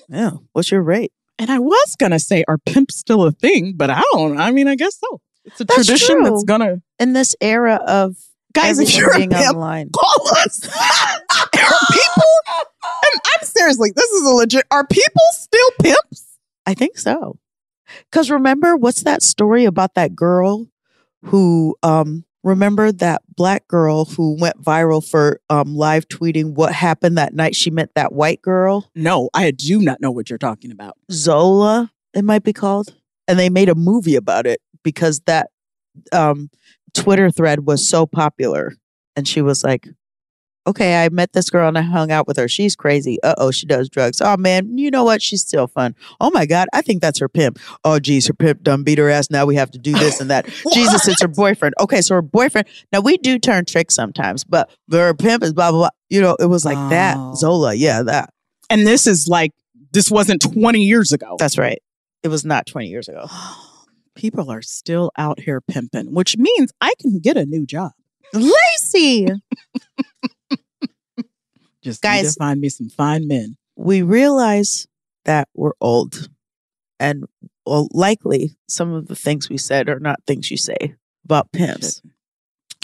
Yeah. 0.09 0.31
What's 0.53 0.71
your 0.71 0.83
rate? 0.83 1.11
And 1.39 1.49
I 1.49 1.59
was 1.59 1.95
gonna 1.99 2.19
say, 2.19 2.43
"Are 2.47 2.57
pimps 2.57 2.95
still 2.95 3.23
a 3.23 3.31
thing?" 3.31 3.73
But 3.75 3.89
I 3.89 4.01
don't. 4.13 4.37
I 4.39 4.51
mean, 4.51 4.67
I 4.67 4.75
guess 4.75 4.97
so. 4.99 5.19
It's 5.45 5.59
a 5.59 5.65
That's 5.65 5.85
tradition 5.85 6.17
true. 6.17 6.23
that's 6.23 6.43
gonna. 6.43 6.81
In 6.99 7.13
this 7.13 7.35
era 7.41 7.75
of 7.87 8.15
Guys, 8.53 8.79
if 8.79 8.95
you're 8.95 9.11
a 9.11 9.17
being 9.17 9.29
pimp, 9.31 9.53
online, 9.55 9.89
call 9.93 10.27
us. 10.37 10.65
are 11.41 11.47
people? 11.51 12.23
And 12.85 13.21
I'm 13.25 13.45
seriously, 13.45 13.91
this 13.93 14.09
is 14.11 14.25
a 14.25 14.31
legit. 14.33 14.65
Are 14.71 14.87
people 14.87 15.21
still 15.33 15.69
pimps? 15.81 16.37
I 16.65 16.73
think 16.73 16.97
so. 16.97 17.37
Because 18.09 18.31
remember, 18.31 18.77
what's 18.77 19.03
that 19.03 19.21
story 19.21 19.65
about 19.65 19.95
that 19.95 20.15
girl 20.15 20.67
who, 21.25 21.75
um, 21.83 22.23
remember 22.45 22.91
that 22.91 23.23
black 23.35 23.67
girl 23.67 24.05
who 24.05 24.37
went 24.39 24.61
viral 24.61 25.05
for 25.05 25.41
um, 25.49 25.75
live 25.75 26.07
tweeting 26.07 26.53
what 26.53 26.71
happened 26.71 27.17
that 27.17 27.33
night 27.33 27.55
she 27.55 27.71
met 27.71 27.89
that 27.95 28.13
white 28.13 28.41
girl? 28.41 28.89
No, 28.95 29.29
I 29.33 29.51
do 29.51 29.81
not 29.81 29.99
know 29.99 30.11
what 30.11 30.29
you're 30.29 30.37
talking 30.37 30.71
about. 30.71 30.95
Zola, 31.11 31.91
it 32.13 32.23
might 32.23 32.43
be 32.43 32.53
called. 32.53 32.95
And 33.27 33.39
they 33.39 33.49
made 33.49 33.67
a 33.67 33.75
movie 33.75 34.15
about 34.15 34.45
it 34.45 34.61
because 34.83 35.21
that 35.21 35.49
um, 36.13 36.51
Twitter 36.93 37.31
thread 37.31 37.65
was 37.65 37.89
so 37.89 38.05
popular. 38.05 38.75
And 39.15 39.27
she 39.27 39.41
was 39.41 39.63
like, 39.63 39.89
okay, 40.67 41.03
I 41.03 41.09
met 41.09 41.33
this 41.33 41.49
girl 41.49 41.67
and 41.67 41.77
I 41.77 41.81
hung 41.81 42.11
out 42.11 42.27
with 42.27 42.37
her. 42.37 42.47
She's 42.47 42.75
crazy. 42.75 43.17
Uh 43.23 43.35
oh, 43.37 43.51
she 43.51 43.65
does 43.65 43.89
drugs. 43.89 44.21
Oh 44.21 44.37
man, 44.37 44.77
you 44.77 44.91
know 44.91 45.03
what? 45.03 45.21
She's 45.21 45.41
still 45.41 45.67
fun. 45.67 45.95
Oh 46.19 46.31
my 46.31 46.45
God, 46.45 46.67
I 46.73 46.81
think 46.81 47.01
that's 47.01 47.19
her 47.19 47.29
pimp. 47.29 47.59
Oh 47.83 47.99
geez, 47.99 48.27
her 48.27 48.33
pimp 48.33 48.63
done 48.63 48.83
beat 48.83 48.97
her 48.97 49.09
ass. 49.09 49.29
Now 49.29 49.45
we 49.45 49.55
have 49.55 49.71
to 49.71 49.77
do 49.77 49.93
this 49.93 50.19
and 50.21 50.29
that. 50.29 50.45
Jesus, 50.73 51.07
it's 51.07 51.21
her 51.21 51.27
boyfriend. 51.27 51.75
Okay, 51.79 52.01
so 52.01 52.15
her 52.15 52.21
boyfriend. 52.21 52.67
Now 52.91 53.01
we 53.01 53.17
do 53.17 53.37
turn 53.39 53.65
tricks 53.65 53.95
sometimes, 53.95 54.43
but 54.43 54.69
her 54.91 55.13
pimp 55.13 55.43
is 55.43 55.53
blah, 55.53 55.71
blah, 55.71 55.79
blah. 55.81 55.89
You 56.09 56.21
know, 56.21 56.35
it 56.39 56.47
was 56.47 56.65
like 56.65 56.77
Oh. 56.77 56.89
that. 56.89 57.35
Zola, 57.37 57.73
yeah, 57.73 58.03
that. 58.03 58.31
And 58.69 58.85
this 58.85 59.07
is 59.07 59.27
like 59.27 59.51
this 59.91 60.09
wasn't 60.11 60.41
20 60.41 60.81
years 60.81 61.11
ago. 61.11 61.35
That's 61.39 61.57
right. 61.57 61.81
It 62.23 62.27
was 62.29 62.43
not 62.43 62.65
20 62.65 62.87
years 62.87 63.07
ago. 63.07 63.27
People 64.15 64.49
are 64.49 64.61
still 64.61 65.11
out 65.17 65.39
here 65.39 65.61
pimping, 65.61 66.13
which 66.13 66.37
means 66.37 66.71
I 66.81 66.93
can 67.01 67.19
get 67.19 67.37
a 67.37 67.45
new 67.45 67.65
job. 67.65 67.91
Lacey. 68.33 69.27
Just 71.85 72.01
Guys- 72.01 72.33
find 72.35 72.59
me 72.59 72.69
some 72.69 72.89
fine 72.89 73.27
men. 73.27 73.57
we 73.75 74.01
realize 74.01 74.87
that 75.25 75.47
we're 75.53 75.73
old 75.79 76.29
and 76.99 77.25
well, 77.65 77.87
likely 77.91 78.55
some 78.67 78.91
of 78.93 79.07
the 79.07 79.15
things 79.15 79.49
we 79.49 79.57
said 79.57 79.87
are 79.89 79.99
not 79.99 80.19
things 80.25 80.49
you 80.49 80.57
say 80.57 80.95
about 81.25 81.51
pimps. 81.51 82.01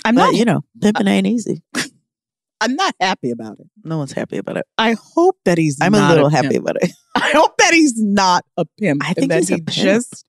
I'm 0.05 0.13
But 0.15 0.25
not. 0.25 0.33
you 0.35 0.45
know, 0.45 0.61
pimping 0.81 1.07
ain't 1.07 1.25
easy. 1.27 1.61
I'm 2.61 2.75
not 2.75 2.93
happy 2.99 3.31
about 3.31 3.59
it. 3.59 3.67
No 3.83 3.97
one's 3.97 4.11
happy 4.11 4.37
about 4.37 4.57
it. 4.57 4.65
I 4.77 4.95
hope 5.15 5.37
that 5.45 5.57
he's. 5.57 5.79
I'm 5.81 5.95
a 5.95 6.07
little 6.09 6.29
pimp. 6.29 6.43
happy 6.45 6.57
about 6.57 6.75
it. 6.81 6.91
I 7.15 7.31
hope 7.33 7.57
that 7.57 7.73
he's 7.73 7.97
not 7.99 8.45
a 8.55 8.65
pimp. 8.79 9.01
I 9.03 9.13
think 9.13 9.29
that 9.29 9.49
a 9.49 9.55
he 9.55 9.61
just 9.61 10.25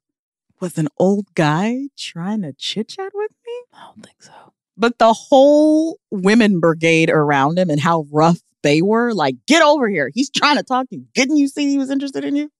was 0.61 0.79
an 0.79 0.89
old 0.99 1.27
guy 1.35 1.89
trying 1.99 2.41
to 2.43 2.55
chit 2.55 2.89
chat 2.89 3.11
with 3.13 3.33
me. 3.47 3.53
I 3.75 3.85
don't 3.87 4.03
think 4.03 4.23
so. 4.23 4.33
But 4.77 4.99
the 4.99 5.13
whole 5.13 5.99
women 6.11 6.61
brigade 6.61 7.11
around 7.11 7.59
him 7.59 7.69
and 7.71 7.81
how 7.81 8.07
rough 8.11 8.39
they 8.63 8.81
were, 8.83 9.13
like, 9.13 9.37
get 9.47 9.63
over 9.63 9.89
here. 9.89 10.11
He's 10.15 10.31
trying 10.31 10.57
to 10.57 10.63
talk 10.63 10.89
to 10.91 10.97
you. 10.97 11.07
Didn't 11.15 11.37
you 11.37 11.49
see 11.49 11.69
he 11.69 11.79
was 11.79 11.91
interested 11.91 12.25
in 12.25 12.37
you? 12.37 12.51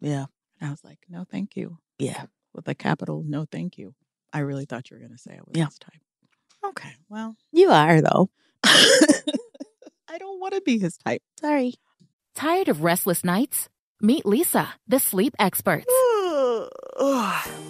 Yeah. 0.00 0.24
And 0.60 0.68
I 0.68 0.70
was 0.70 0.82
like, 0.84 0.98
no, 1.08 1.24
thank 1.30 1.56
you. 1.56 1.78
Yeah. 1.98 2.24
With 2.54 2.66
a 2.68 2.74
capital, 2.74 3.22
no, 3.26 3.44
thank 3.50 3.76
you. 3.78 3.94
I 4.32 4.40
really 4.40 4.64
thought 4.64 4.90
you 4.90 4.96
were 4.96 5.00
going 5.00 5.12
to 5.12 5.18
say 5.18 5.32
I 5.32 5.40
was 5.44 5.52
Yeah. 5.54 5.66
his 5.66 5.78
type. 5.78 6.00
Okay, 6.64 6.90
well, 7.08 7.36
You 7.52 7.70
are 7.70 8.00
though. 8.02 8.30
I 8.64 10.18
don't 10.18 10.40
want 10.40 10.54
to 10.54 10.60
be 10.60 10.78
his 10.78 10.96
type. 10.98 11.22
Sorry. 11.40 11.74
Tired 12.34 12.68
of 12.68 12.82
restless 12.82 13.24
nights? 13.24 13.68
Meet 14.00 14.24
Leesa, 14.24 14.68
the 14.88 14.98
sleep 15.00 15.34
experts. 15.38 15.86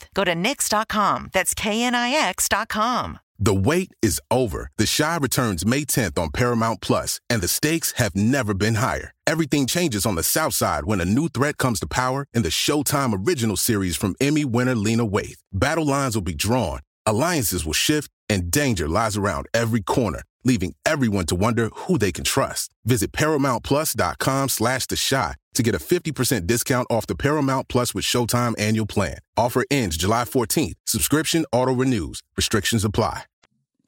Go 0.13 0.23
to 0.23 0.33
knix.com. 0.33 1.29
That's 1.33 1.53
KNIX.com. 1.53 3.19
The 3.43 3.55
wait 3.55 3.91
is 4.03 4.21
over. 4.29 4.69
The 4.77 4.85
Chi 4.85 5.17
returns 5.17 5.65
May 5.65 5.83
10th 5.83 6.19
on 6.19 6.29
Paramount 6.29 6.79
Plus, 6.79 7.19
and 7.27 7.41
the 7.41 7.47
stakes 7.47 7.93
have 7.93 8.15
never 8.15 8.53
been 8.53 8.75
higher. 8.75 9.13
Everything 9.25 9.65
changes 9.65 10.05
on 10.05 10.13
the 10.13 10.21
South 10.21 10.53
Side 10.53 10.85
when 10.85 11.01
a 11.01 11.05
new 11.05 11.27
threat 11.27 11.57
comes 11.57 11.79
to 11.79 11.87
power 11.87 12.27
in 12.35 12.43
the 12.43 12.49
Showtime 12.49 13.25
original 13.25 13.57
series 13.57 13.95
from 13.95 14.13
Emmy 14.21 14.45
winner 14.45 14.75
Lena 14.75 15.07
Waithe. 15.07 15.39
Battle 15.51 15.87
lines 15.87 16.13
will 16.13 16.21
be 16.21 16.35
drawn, 16.35 16.81
alliances 17.07 17.65
will 17.65 17.73
shift, 17.73 18.11
and 18.29 18.51
danger 18.51 18.87
lies 18.87 19.17
around 19.17 19.47
every 19.55 19.81
corner, 19.81 20.21
leaving 20.43 20.75
everyone 20.85 21.25
to 21.27 21.35
wonder 21.35 21.69
who 21.73 21.97
they 21.97 22.11
can 22.11 22.23
trust. 22.23 22.71
Visit 22.85 23.11
ParamountPlus.com 23.11 24.49
slash 24.49 24.85
The 24.87 24.95
Chi 25.09 25.35
to 25.53 25.63
get 25.63 25.75
a 25.75 25.79
50% 25.79 26.47
discount 26.47 26.87
off 26.89 27.07
the 27.07 27.15
Paramount 27.15 27.67
Plus 27.67 27.93
with 27.93 28.05
Showtime 28.05 28.59
annual 28.59 28.85
plan. 28.85 29.17
Offer 29.35 29.65
ends 29.69 29.97
July 29.97 30.23
14th. 30.23 30.73
Subscription 30.85 31.45
auto-renews. 31.51 32.21
Restrictions 32.37 32.85
apply. 32.85 33.23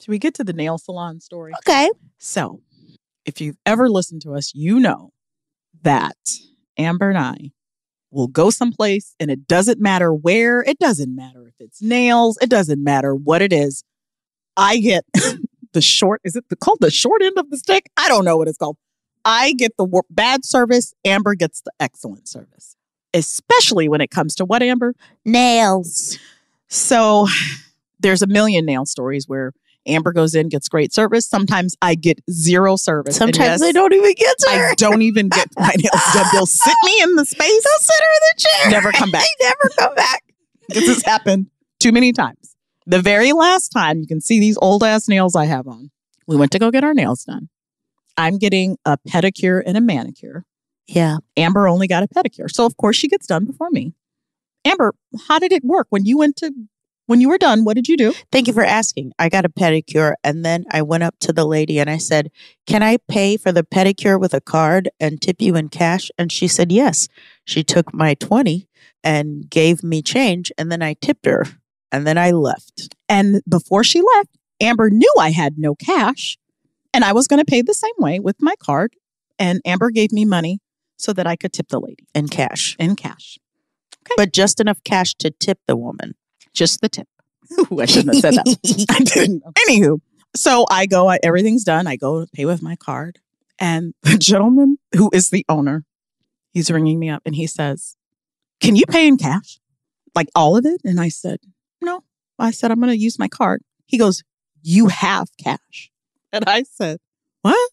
Should 0.00 0.10
we 0.10 0.18
get 0.18 0.34
to 0.34 0.44
the 0.44 0.52
nail 0.52 0.76
salon 0.78 1.20
story? 1.20 1.52
Okay. 1.66 1.90
So, 2.18 2.60
if 3.24 3.40
you've 3.40 3.56
ever 3.64 3.88
listened 3.88 4.22
to 4.22 4.34
us, 4.34 4.52
you 4.54 4.78
know 4.78 5.12
that 5.82 6.16
Amber 6.76 7.08
and 7.08 7.18
I 7.18 7.52
will 8.10 8.28
go 8.28 8.50
someplace 8.50 9.14
and 9.18 9.30
it 9.30 9.46
doesn't 9.46 9.80
matter 9.80 10.12
where, 10.12 10.62
it 10.62 10.78
doesn't 10.78 11.14
matter 11.14 11.48
if 11.48 11.54
it's 11.58 11.82
nails, 11.82 12.38
it 12.40 12.50
doesn't 12.50 12.82
matter 12.82 13.14
what 13.14 13.42
it 13.42 13.52
is. 13.52 13.84
I 14.56 14.78
get 14.78 15.04
the 15.74 15.82
short, 15.82 16.22
is 16.24 16.34
it 16.34 16.48
the, 16.48 16.56
called 16.56 16.78
the 16.80 16.90
short 16.90 17.22
end 17.22 17.36
of 17.36 17.50
the 17.50 17.58
stick? 17.58 17.90
I 17.96 18.08
don't 18.08 18.24
know 18.24 18.38
what 18.38 18.48
it's 18.48 18.56
called. 18.56 18.78
I 19.24 19.52
get 19.52 19.76
the 19.76 20.02
bad 20.10 20.44
service, 20.44 20.94
Amber 21.04 21.34
gets 21.34 21.60
the 21.62 21.72
excellent 21.80 22.28
service, 22.28 22.76
especially 23.12 23.88
when 23.88 24.00
it 24.00 24.10
comes 24.10 24.34
to 24.36 24.44
what, 24.44 24.62
Amber? 24.62 24.94
Nails. 25.24 26.18
So 26.68 27.26
there's 28.00 28.22
a 28.22 28.26
million 28.26 28.66
nail 28.66 28.86
stories 28.86 29.28
where 29.28 29.52
Amber 29.86 30.12
goes 30.12 30.34
in, 30.34 30.48
gets 30.48 30.68
great 30.68 30.92
service. 30.92 31.26
Sometimes 31.26 31.76
I 31.82 31.94
get 31.94 32.18
zero 32.30 32.76
service. 32.76 33.16
Sometimes 33.16 33.38
yes, 33.38 33.60
they 33.60 33.72
don't 33.72 33.92
even 33.92 34.14
get 34.14 34.38
to 34.38 34.50
her. 34.50 34.70
I 34.70 34.74
don't 34.74 35.02
even 35.02 35.28
get 35.28 35.48
my 35.56 35.74
nails 35.76 36.02
done. 36.14 36.26
They'll 36.32 36.46
sit 36.46 36.74
me 36.84 37.02
in 37.02 37.16
the 37.16 37.24
space. 37.24 37.38
They'll 37.64 37.80
sit 37.80 37.96
her 37.98 38.04
in 38.04 38.20
the 38.20 38.40
chair. 38.40 38.70
Never 38.70 38.92
come 38.92 39.10
back. 39.10 39.24
they 39.40 39.46
never 39.46 39.74
come 39.78 39.94
back. 39.94 40.24
This 40.68 40.88
has 40.88 41.02
happened 41.02 41.46
too 41.80 41.92
many 41.92 42.12
times. 42.12 42.53
The 42.86 43.00
very 43.00 43.32
last 43.32 43.70
time 43.70 44.00
you 44.00 44.06
can 44.06 44.20
see 44.20 44.38
these 44.38 44.58
old 44.60 44.84
ass 44.84 45.08
nails 45.08 45.34
I 45.34 45.46
have 45.46 45.66
on. 45.66 45.90
We 46.26 46.36
went 46.36 46.52
to 46.52 46.58
go 46.58 46.70
get 46.70 46.84
our 46.84 46.94
nails 46.94 47.24
done. 47.24 47.48
I'm 48.16 48.38
getting 48.38 48.76
a 48.84 48.98
pedicure 49.08 49.62
and 49.64 49.76
a 49.76 49.80
manicure. 49.80 50.44
Yeah. 50.86 51.18
Amber 51.36 51.66
only 51.66 51.88
got 51.88 52.02
a 52.02 52.08
pedicure. 52.08 52.50
So 52.50 52.66
of 52.66 52.76
course 52.76 52.96
she 52.96 53.08
gets 53.08 53.26
done 53.26 53.46
before 53.46 53.70
me. 53.70 53.94
Amber, 54.64 54.94
how 55.28 55.38
did 55.38 55.52
it 55.52 55.64
work 55.64 55.86
when 55.90 56.04
you 56.04 56.18
went 56.18 56.36
to 56.36 56.52
when 57.06 57.20
you 57.20 57.28
were 57.28 57.38
done? 57.38 57.64
What 57.64 57.74
did 57.74 57.88
you 57.88 57.96
do? 57.96 58.14
Thank 58.32 58.46
you 58.46 58.54
for 58.54 58.64
asking. 58.64 59.12
I 59.18 59.28
got 59.28 59.44
a 59.44 59.50
pedicure 59.50 60.14
and 60.22 60.44
then 60.44 60.64
I 60.70 60.82
went 60.82 61.02
up 61.02 61.16
to 61.20 61.32
the 61.32 61.44
lady 61.44 61.78
and 61.78 61.90
I 61.90 61.98
said, 61.98 62.30
Can 62.66 62.82
I 62.82 62.98
pay 63.08 63.36
for 63.36 63.52
the 63.52 63.62
pedicure 63.62 64.18
with 64.18 64.32
a 64.32 64.40
card 64.40 64.90
and 65.00 65.20
tip 65.20 65.40
you 65.40 65.56
in 65.56 65.68
cash? 65.68 66.10
And 66.18 66.30
she 66.30 66.48
said, 66.48 66.70
Yes. 66.70 67.08
She 67.44 67.62
took 67.62 67.92
my 67.92 68.14
20 68.14 68.68
and 69.02 69.48
gave 69.50 69.82
me 69.82 70.02
change 70.02 70.52
and 70.56 70.70
then 70.70 70.82
I 70.82 70.94
tipped 70.94 71.26
her 71.26 71.44
and 71.94 72.06
then 72.06 72.18
I 72.18 72.32
left. 72.32 72.94
And 73.08 73.40
before 73.48 73.84
she 73.84 74.02
left, 74.16 74.30
Amber 74.60 74.90
knew 74.90 75.12
I 75.18 75.30
had 75.30 75.58
no 75.58 75.74
cash 75.74 76.36
and 76.92 77.04
I 77.04 77.12
was 77.12 77.28
going 77.28 77.38
to 77.38 77.44
pay 77.44 77.62
the 77.62 77.74
same 77.74 77.94
way 77.98 78.18
with 78.18 78.36
my 78.40 78.54
card. 78.58 78.94
And 79.38 79.60
Amber 79.64 79.90
gave 79.90 80.12
me 80.12 80.24
money 80.24 80.60
so 80.96 81.12
that 81.12 81.26
I 81.26 81.36
could 81.36 81.52
tip 81.52 81.68
the 81.68 81.80
lady 81.80 82.06
in 82.14 82.28
cash. 82.28 82.76
in 82.78 82.96
cash. 82.96 83.38
But 84.16 84.32
just 84.32 84.60
enough 84.60 84.82
cash 84.84 85.14
to 85.14 85.30
tip 85.30 85.58
the 85.66 85.76
woman. 85.76 86.14
Just 86.52 86.80
the 86.80 86.88
tip. 86.88 87.08
Ooh, 87.72 87.80
I 87.80 87.86
shouldn't 87.86 88.14
have 88.14 88.22
said 88.22 88.34
that. 88.34 88.86
I 88.90 88.98
didn't. 89.00 89.44
Anywho, 89.68 90.00
so 90.34 90.66
I 90.70 90.86
go, 90.86 91.08
I, 91.08 91.18
everything's 91.22 91.64
done. 91.64 91.86
I 91.86 91.96
go 91.96 92.24
to 92.24 92.30
pay 92.32 92.44
with 92.44 92.62
my 92.62 92.76
card. 92.76 93.20
And 93.60 93.94
the 94.02 94.18
gentleman 94.18 94.78
who 94.96 95.10
is 95.12 95.30
the 95.30 95.44
owner, 95.48 95.84
he's 96.52 96.70
ringing 96.70 96.98
me 96.98 97.08
up 97.08 97.22
and 97.24 97.36
he 97.36 97.46
says, 97.46 97.96
Can 98.60 98.74
you 98.74 98.84
pay 98.86 99.06
in 99.06 99.16
cash? 99.16 99.60
Like 100.14 100.28
all 100.34 100.56
of 100.56 100.66
it? 100.66 100.80
And 100.84 101.00
I 101.00 101.08
said. 101.08 101.38
I 102.38 102.50
said, 102.50 102.70
I'm 102.70 102.80
going 102.80 102.92
to 102.92 102.98
use 102.98 103.18
my 103.18 103.28
card. 103.28 103.62
He 103.86 103.98
goes, 103.98 104.22
You 104.62 104.88
have 104.88 105.28
cash. 105.42 105.90
And 106.32 106.44
I 106.46 106.64
said, 106.64 106.98
What? 107.42 107.70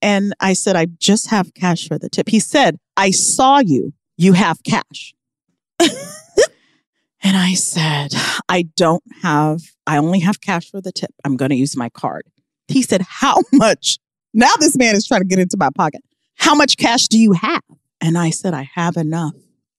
And 0.00 0.34
I 0.40 0.52
said, 0.54 0.74
I 0.74 0.86
just 0.86 1.28
have 1.30 1.54
cash 1.54 1.86
for 1.86 1.98
the 1.98 2.08
tip. 2.08 2.28
He 2.28 2.40
said, 2.40 2.78
I 2.96 3.10
saw 3.10 3.60
you. 3.60 3.92
You 4.16 4.32
have 4.32 4.62
cash. 4.64 5.14
and 5.80 7.36
I 7.36 7.54
said, 7.54 8.12
I 8.48 8.62
don't 8.76 9.04
have, 9.22 9.60
I 9.86 9.98
only 9.98 10.20
have 10.20 10.40
cash 10.40 10.70
for 10.70 10.80
the 10.80 10.92
tip. 10.92 11.10
I'm 11.24 11.36
going 11.36 11.50
to 11.50 11.56
use 11.56 11.76
my 11.76 11.88
card. 11.88 12.26
He 12.68 12.82
said, 12.82 13.02
How 13.02 13.36
much? 13.52 13.98
Now 14.34 14.54
this 14.58 14.76
man 14.76 14.96
is 14.96 15.06
trying 15.06 15.20
to 15.20 15.26
get 15.26 15.38
into 15.38 15.56
my 15.58 15.70
pocket. 15.74 16.02
How 16.36 16.54
much 16.54 16.76
cash 16.76 17.06
do 17.08 17.18
you 17.18 17.32
have? 17.32 17.62
And 18.00 18.18
I 18.18 18.30
said, 18.30 18.54
I 18.54 18.68
have 18.74 18.96
enough 18.96 19.34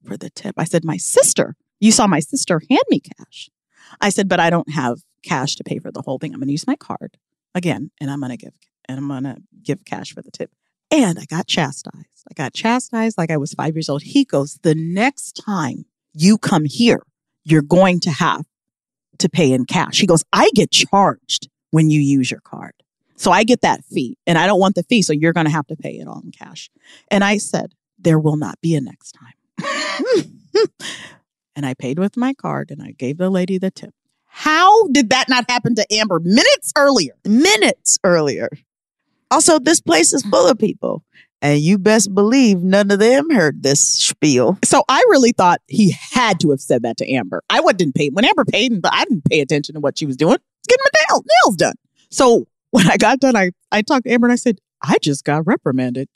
for 0.06 0.16
the 0.16 0.30
tip. 0.30 0.56
I 0.58 0.64
said, 0.64 0.86
My 0.86 0.98
sister, 0.98 1.56
you 1.80 1.92
saw 1.92 2.08
my 2.08 2.20
sister 2.20 2.62
hand 2.70 2.84
me 2.90 3.02
cash. 3.02 3.50
I 4.02 4.10
said, 4.10 4.30
But 4.30 4.40
I 4.40 4.50
don't 4.50 4.72
have 4.72 5.00
cash 5.24 5.56
to 5.56 5.64
pay 5.64 5.80
for 5.80 5.92
the 5.92 6.02
whole 6.02 6.18
thing. 6.18 6.34
I'm 6.34 6.40
going 6.40 6.48
to 6.48 6.54
use 6.54 6.68
my 6.68 6.76
card 6.76 7.18
again, 7.56 7.92
and 8.00 8.12
I'm 8.12 8.20
going 8.20 8.32
to 8.32 8.38
give, 8.38 8.54
and 8.88 8.98
I'm 8.98 9.08
going 9.08 9.24
to 9.24 9.38
give 9.62 9.86
cash 9.86 10.14
for 10.14 10.22
the 10.22 10.32
tip. 10.32 10.52
And 10.92 11.18
I 11.18 11.26
got 11.26 11.48
chastised. 11.48 12.24
I 12.30 12.34
got 12.36 12.54
chastised 12.54 13.18
like 13.18 13.32
I 13.32 13.38
was 13.38 13.54
five 13.54 13.76
years 13.76 13.90
old. 13.90 14.04
He 14.04 14.26
goes, 14.26 14.60
The 14.62 14.76
next 14.76 15.42
time 15.44 15.86
you 16.14 16.38
come 16.38 16.66
here, 16.66 17.04
you're 17.44 17.62
going 17.62 18.00
to 18.02 18.12
have 18.12 18.46
to 19.20 19.30
pay 19.30 19.52
in 19.52 19.66
cash. 19.66 20.00
He 20.00 20.08
goes, 20.08 20.24
I 20.32 20.50
get 20.54 20.72
charged 20.72 21.50
when 21.72 21.90
you 21.90 22.00
use 22.00 22.30
your 22.30 22.42
card. 22.42 22.74
So 23.16 23.32
I 23.32 23.44
get 23.44 23.62
that 23.62 23.84
fee 23.86 24.18
and 24.28 24.38
I 24.38 24.46
don't 24.48 24.60
want 24.60 24.76
the 24.76 24.84
fee. 24.84 25.02
So 25.02 25.14
you're 25.14 25.34
going 25.34 25.46
to 25.46 25.52
have 25.52 25.68
to 25.68 25.76
pay 25.76 25.98
it 25.98 26.08
all 26.08 26.22
in 26.24 26.32
cash. 26.32 26.70
And 27.10 27.24
I 27.24 27.38
said, 27.38 27.74
There 27.98 28.20
will 28.20 28.38
not 28.38 28.60
be 28.62 28.76
a 28.76 28.82
next 28.82 29.14
time. 29.14 30.34
and 31.56 31.66
I 31.66 31.74
paid 31.74 32.00
with 32.00 32.18
my 32.18 32.34
card 32.34 32.72
and 32.72 32.82
I 32.82 32.92
gave 32.92 33.18
the 33.18 33.30
lady 33.30 33.58
the 33.58 33.72
tip. 33.72 33.94
How 34.26 34.88
did 34.88 35.12
that 35.12 35.30
not 35.30 35.50
happen 35.50 35.76
to 35.76 35.86
Amber 35.94 36.20
minutes 36.20 36.72
earlier? 36.76 37.14
Minutes 37.26 38.00
earlier. 38.04 38.50
Also, 39.30 39.60
this 39.60 39.80
place 39.80 40.14
is 40.14 40.24
full 40.24 40.48
of 40.48 40.58
people. 40.58 41.04
And 41.42 41.60
you 41.60 41.78
best 41.78 42.16
believe 42.16 42.60
none 42.60 42.90
of 42.90 43.00
them 43.00 43.30
heard 43.30 43.64
this 43.64 43.82
spiel. 43.82 44.58
So 44.64 44.84
I 44.88 45.00
really 45.10 45.34
thought 45.34 45.62
he 45.68 45.92
had 45.92 46.40
to 46.40 46.52
have 46.52 46.62
said 46.62 46.84
that 46.84 46.98
to 46.98 47.12
Amber. 47.12 47.44
I 47.50 47.60
wasn't 47.60 47.96
paid 47.96 48.16
when 48.16 48.26
Amber 48.26 48.46
paid, 48.46 48.82
but 48.82 48.94
I 48.94 49.04
didn't 49.04 49.26
pay 49.26 49.42
attention 49.42 49.76
to 49.76 49.82
what 49.82 50.00
she 50.00 50.06
was 50.06 50.16
doing. 50.16 50.38
Getting 50.68 50.84
my 50.84 51.00
nails, 51.10 51.24
nails 51.44 51.56
done. 51.58 51.74
So 52.10 52.48
when 52.72 52.90
I 52.90 52.98
got 52.98 53.20
done, 53.20 53.36
I, 53.36 53.52
I 53.72 53.82
talked 53.82 54.06
to 54.06 54.12
Amber 54.12 54.28
and 54.28 54.32
I 54.32 54.38
said, 54.38 54.60
I 54.82 54.98
just 55.02 55.26
got 55.26 55.46
reprimanded 55.46 56.08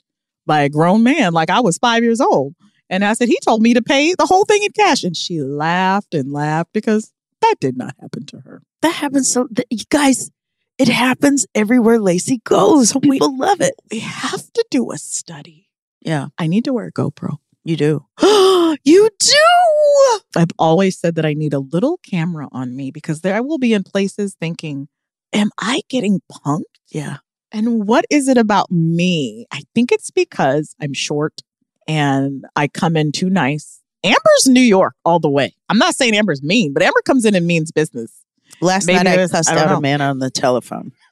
by 0.46 0.62
a 0.62 0.68
grown 0.68 1.02
man 1.02 1.32
like 1.34 1.50
I 1.50 1.60
was 1.60 1.76
five 1.78 2.02
years 2.02 2.20
old. 2.20 2.54
And 2.90 3.04
I 3.04 3.12
said, 3.12 3.28
he 3.28 3.38
told 3.44 3.62
me 3.62 3.74
to 3.74 3.82
pay 3.82 4.14
the 4.14 4.26
whole 4.26 4.44
thing 4.44 4.62
in 4.62 4.72
cash. 4.72 5.04
And 5.04 5.16
she 5.16 5.40
laughed 5.40 6.14
and 6.14 6.32
laughed 6.32 6.72
because 6.72 7.12
that 7.40 7.56
did 7.60 7.76
not 7.76 7.94
happen 8.00 8.26
to 8.26 8.40
her. 8.40 8.62
That 8.82 8.94
happens 8.94 9.30
so, 9.30 9.48
you 9.70 9.84
guys, 9.90 10.30
it 10.78 10.88
happens 10.88 11.46
everywhere 11.54 11.98
Lacey 11.98 12.40
goes. 12.44 12.92
People 13.02 13.36
love 13.36 13.60
it. 13.60 13.74
We 13.90 14.00
have 14.00 14.52
to 14.52 14.64
do 14.70 14.90
a 14.92 14.98
study. 14.98 15.68
Yeah, 16.00 16.28
I 16.38 16.46
need 16.46 16.64
to 16.64 16.72
wear 16.72 16.86
a 16.86 16.92
GoPro. 16.92 17.38
you 17.64 17.76
do. 17.76 18.06
you 18.84 19.10
do. 19.18 20.20
I've 20.36 20.52
always 20.58 20.98
said 20.98 21.16
that 21.16 21.26
I 21.26 21.34
need 21.34 21.52
a 21.52 21.58
little 21.58 21.98
camera 22.08 22.48
on 22.52 22.76
me 22.76 22.90
because 22.90 23.20
there 23.20 23.34
I 23.34 23.40
will 23.40 23.58
be 23.58 23.74
in 23.74 23.82
places 23.82 24.36
thinking, 24.38 24.88
am 25.32 25.50
I 25.58 25.82
getting 25.88 26.20
punked? 26.30 26.62
Yeah. 26.90 27.18
And 27.50 27.86
what 27.86 28.04
is 28.10 28.28
it 28.28 28.38
about 28.38 28.70
me? 28.70 29.46
I 29.50 29.62
think 29.74 29.90
it's 29.90 30.10
because 30.10 30.74
I'm 30.80 30.92
short 30.92 31.42
and 31.88 32.44
I 32.54 32.68
come 32.68 32.96
in 32.96 33.10
too 33.10 33.28
nice. 33.30 33.80
Amber's 34.04 34.46
New 34.46 34.60
York 34.60 34.94
all 35.04 35.18
the 35.18 35.28
way. 35.30 35.54
I'm 35.68 35.78
not 35.78 35.94
saying 35.96 36.14
Amber's 36.14 36.42
mean, 36.42 36.72
but 36.72 36.82
Amber 36.84 37.00
comes 37.04 37.24
in 37.24 37.34
and 37.34 37.46
means 37.46 37.72
business. 37.72 38.12
Last 38.60 38.86
Maybe 38.86 38.98
night 38.98 39.06
I 39.08 39.16
there's- 39.16 39.32
cussed 39.32 39.50
I 39.50 39.58
out 39.58 39.70
know. 39.70 39.76
a 39.78 39.80
man 39.80 40.00
on 40.00 40.18
the 40.20 40.30
telephone. 40.30 40.92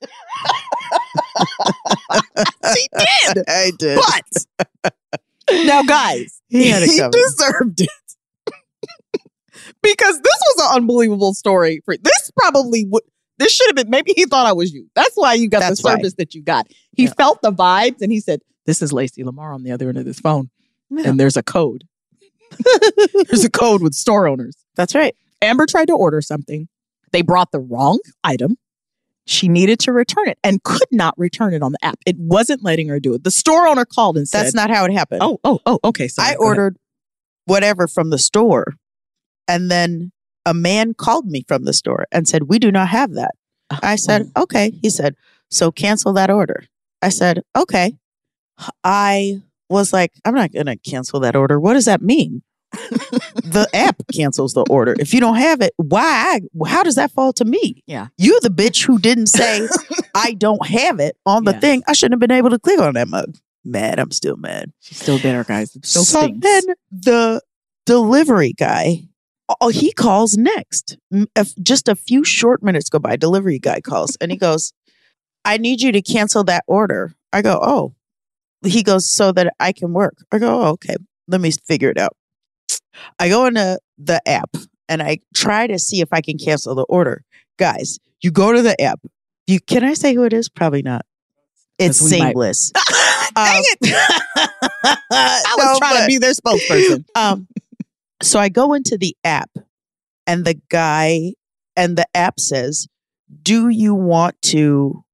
She 2.75 2.87
did. 2.97 3.45
I 3.49 3.73
did. 3.79 3.99
But 4.83 4.95
now, 5.67 5.83
guys, 5.83 6.41
He 6.49 6.69
had 6.71 6.83
he 6.83 7.01
deserved 7.11 7.81
it. 7.81 7.91
because 9.83 10.21
this 10.21 10.41
was 10.57 10.71
an 10.71 10.77
unbelievable 10.77 11.35
story. 11.35 11.81
For 11.85 11.97
this 11.97 12.31
probably 12.37 12.85
would 12.87 13.03
this 13.39 13.53
should 13.53 13.67
have 13.69 13.77
been 13.77 13.91
maybe 13.91 14.13
he 14.17 14.25
thought 14.25 14.47
I 14.47 14.53
was 14.53 14.73
you. 14.73 14.89
That's 14.95 15.15
why 15.15 15.35
you 15.35 15.49
got 15.49 15.61
That's 15.61 15.83
the 15.83 15.87
why. 15.89 15.95
service 15.97 16.15
that 16.15 16.35
you 16.35 16.43
got. 16.43 16.67
He 16.93 17.05
Yeah. 17.05 17.13
felt 17.17 17.43
the 17.43 17.53
vibes 17.53 18.01
and 18.01 18.11
he 18.13 18.21
said, 18.21 18.41
This 18.65 18.81
is 18.83 18.93
Lacey 18.93 19.25
Lamar 19.25 19.53
on 19.53 19.63
the 19.63 19.73
other 19.73 19.89
end 19.89 19.99
of 19.99 20.05
this 20.05 20.21
phone. 20.21 20.51
And 20.91 21.19
there's 21.21 21.37
a 21.37 21.43
code. 21.43 21.85
there's 23.29 23.45
a 23.45 23.51
code 23.51 23.83
with 23.83 23.95
store 23.95 24.27
owners. 24.29 24.57
That's 24.77 24.95
right. 24.95 25.15
Amber 25.43 25.67
tried 25.67 25.89
to 25.89 25.95
order 25.95 26.21
something. 26.21 26.69
They 27.13 27.23
brought 27.23 27.53
the 27.53 27.61
wrong 27.61 27.99
item. 28.25 28.57
She 29.27 29.49
needed 29.49 29.81
to 29.81 29.93
return 29.93 30.29
it 30.29 30.39
and 30.45 30.63
could 30.63 30.87
not 30.93 31.15
return 31.19 31.53
it 31.53 31.63
on 31.63 31.73
the 31.73 31.85
app. 31.85 31.99
It 32.07 32.17
wasn't 32.17 32.63
letting 32.63 32.89
her 32.89 33.01
do 33.01 33.15
it. 33.15 33.25
The 33.25 33.33
store 33.33 33.67
owner 33.67 33.85
called 33.85 34.17
and 34.17 34.29
said, 34.29 34.45
That's 34.45 34.55
not 34.55 34.71
how 34.71 34.85
it 34.85 34.93
happened. 34.93 35.21
Oh, 35.23 35.39
oh, 35.43 35.59
oh, 35.67 35.81
okay. 35.83 36.07
Sorry. 36.07 36.29
I 36.29 36.35
Go 36.35 36.45
ahead. 36.45 36.49
ordered 36.49 36.77
whatever 37.47 37.89
from 37.89 38.11
the 38.11 38.19
store. 38.19 38.75
And 39.49 39.69
then 39.71 40.13
a 40.45 40.55
man 40.55 40.95
called 40.95 41.27
me 41.27 41.45
from 41.49 41.65
the 41.65 41.73
store 41.73 42.07
and 42.13 42.29
said, 42.29 42.45
We 42.45 42.61
do 42.61 42.71
not 42.71 42.89
have 42.89 43.15
that. 43.15 43.33
Oh, 43.71 43.79
I 43.83 43.97
said, 43.97 44.31
Okay. 44.37 44.71
He 44.81 44.91
said, 44.91 45.17
So 45.51 45.73
cancel 45.73 46.13
that 46.13 46.31
order. 46.31 46.65
I 47.03 47.09
said, 47.09 47.43
Okay. 47.57 47.95
I 48.85 49.43
was 49.69 49.93
like, 49.93 50.13
I'm 50.25 50.35
not 50.35 50.53
going 50.53 50.67
to 50.67 50.77
cancel 50.77 51.21
that 51.21 51.37
order. 51.37 51.59
What 51.61 51.75
does 51.75 51.85
that 51.87 52.03
mean? 52.03 52.43
the 52.73 53.69
app 53.73 54.03
cancels 54.15 54.53
the 54.53 54.65
order. 54.69 54.95
If 54.99 55.15
you 55.15 55.21
don't 55.21 55.37
have 55.37 55.61
it, 55.61 55.73
why? 55.77 56.41
How 56.67 56.83
does 56.83 56.97
that 56.97 57.11
fall 57.13 57.33
to 57.35 57.45
me? 57.45 57.83
Yeah. 57.87 58.09
You, 58.19 58.39
the 58.41 58.49
bitch 58.51 58.85
who 58.85 58.99
didn't 58.99 59.29
say, 59.29 59.67
I 60.15 60.33
don't 60.35 60.67
have 60.67 61.01
it 61.01 61.17
on 61.25 61.45
the 61.45 61.53
Yes. 61.53 61.61
thing. 61.61 61.83
I 61.87 61.93
shouldn't 61.95 62.21
have 62.21 62.29
been 62.29 62.37
able 62.37 62.51
to 62.51 62.59
click 62.59 62.79
on 62.81 62.95
that 62.95 63.09
mug. 63.09 63.37
Mad. 63.65 63.99
I'm 63.99 64.11
still 64.13 64.37
mad. 64.37 64.73
She's 64.81 65.01
still 65.01 65.19
bitter, 65.19 65.43
guys. 65.45 65.75
It 65.75 65.87
still 65.87 66.05
so 66.05 66.21
stinks. 66.23 66.39
then 66.47 66.63
the 66.93 67.41
delivery 67.85 68.53
guy, 68.53 69.03
oh, 69.61 69.69
he 69.69 69.93
calls 69.93 70.37
next. 70.37 70.99
Just 71.63 71.89
a 71.89 71.97
few 71.97 72.23
short 72.25 72.63
minutes 72.63 72.89
go 72.89 72.99
by, 72.99 73.17
delivery 73.17 73.59
guy 73.59 73.81
calls 73.81 74.17
and 74.21 74.31
he 74.31 74.37
goes, 74.37 74.73
I 75.45 75.57
need 75.57 75.81
you 75.81 75.93
to 75.93 76.03
cancel 76.03 76.45
that 76.45 76.65
order. 76.67 77.15
I 77.33 77.43
go, 77.43 77.59
oh. 77.63 77.95
He 78.67 78.83
goes, 78.83 79.09
so 79.09 79.33
that 79.33 79.55
I 79.61 79.73
can 79.73 79.93
work. 79.93 80.17
I 80.33 80.39
go, 80.39 80.63
oh, 80.63 80.69
okay. 80.73 80.97
Let 81.29 81.41
me 81.41 81.51
figure 81.51 81.91
it 81.91 81.99
out. 81.99 82.17
I 83.19 83.29
go 83.29 83.47
into 83.47 83.79
the 83.99 84.27
app 84.29 84.57
and 84.89 85.03
I 85.03 85.19
try 85.35 85.67
to 85.67 85.79
see 85.79 86.01
if 86.01 86.09
I 86.13 86.21
can 86.21 86.39
cancel 86.39 86.75
the 86.75 86.85
order. 86.85 87.23
Guys, 87.59 87.99
you 88.21 88.31
go 88.31 88.53
to 88.53 88.63
the 88.63 88.81
app. 88.81 89.01
You 89.47 89.61
can 89.61 89.85
I 89.85 89.95
say 89.95 90.15
who 90.15 90.25
it 90.25 90.33
is? 90.33 90.49
Probably 90.49 90.83
not. 90.83 91.05
It's 91.79 91.99
seamless. 91.99 92.73
Dang 93.35 93.63
it. 93.65 93.79
I 95.11 95.55
was 95.57 95.79
trying 95.79 96.03
to 96.03 96.07
be 96.07 96.19
their 96.19 96.33
spokesperson. 96.33 97.05
um, 97.15 97.47
so 98.23 98.39
I 98.41 98.49
go 98.49 98.73
into 98.73 98.97
the 98.97 99.15
app, 99.25 99.51
and 100.27 100.45
the 100.45 100.59
guy 100.71 101.35
and 101.77 101.97
the 101.99 102.07
app 102.15 102.41
says, 102.41 102.89
"Do 103.43 103.69
you 103.69 103.95
want 103.95 104.41
to 104.47 105.05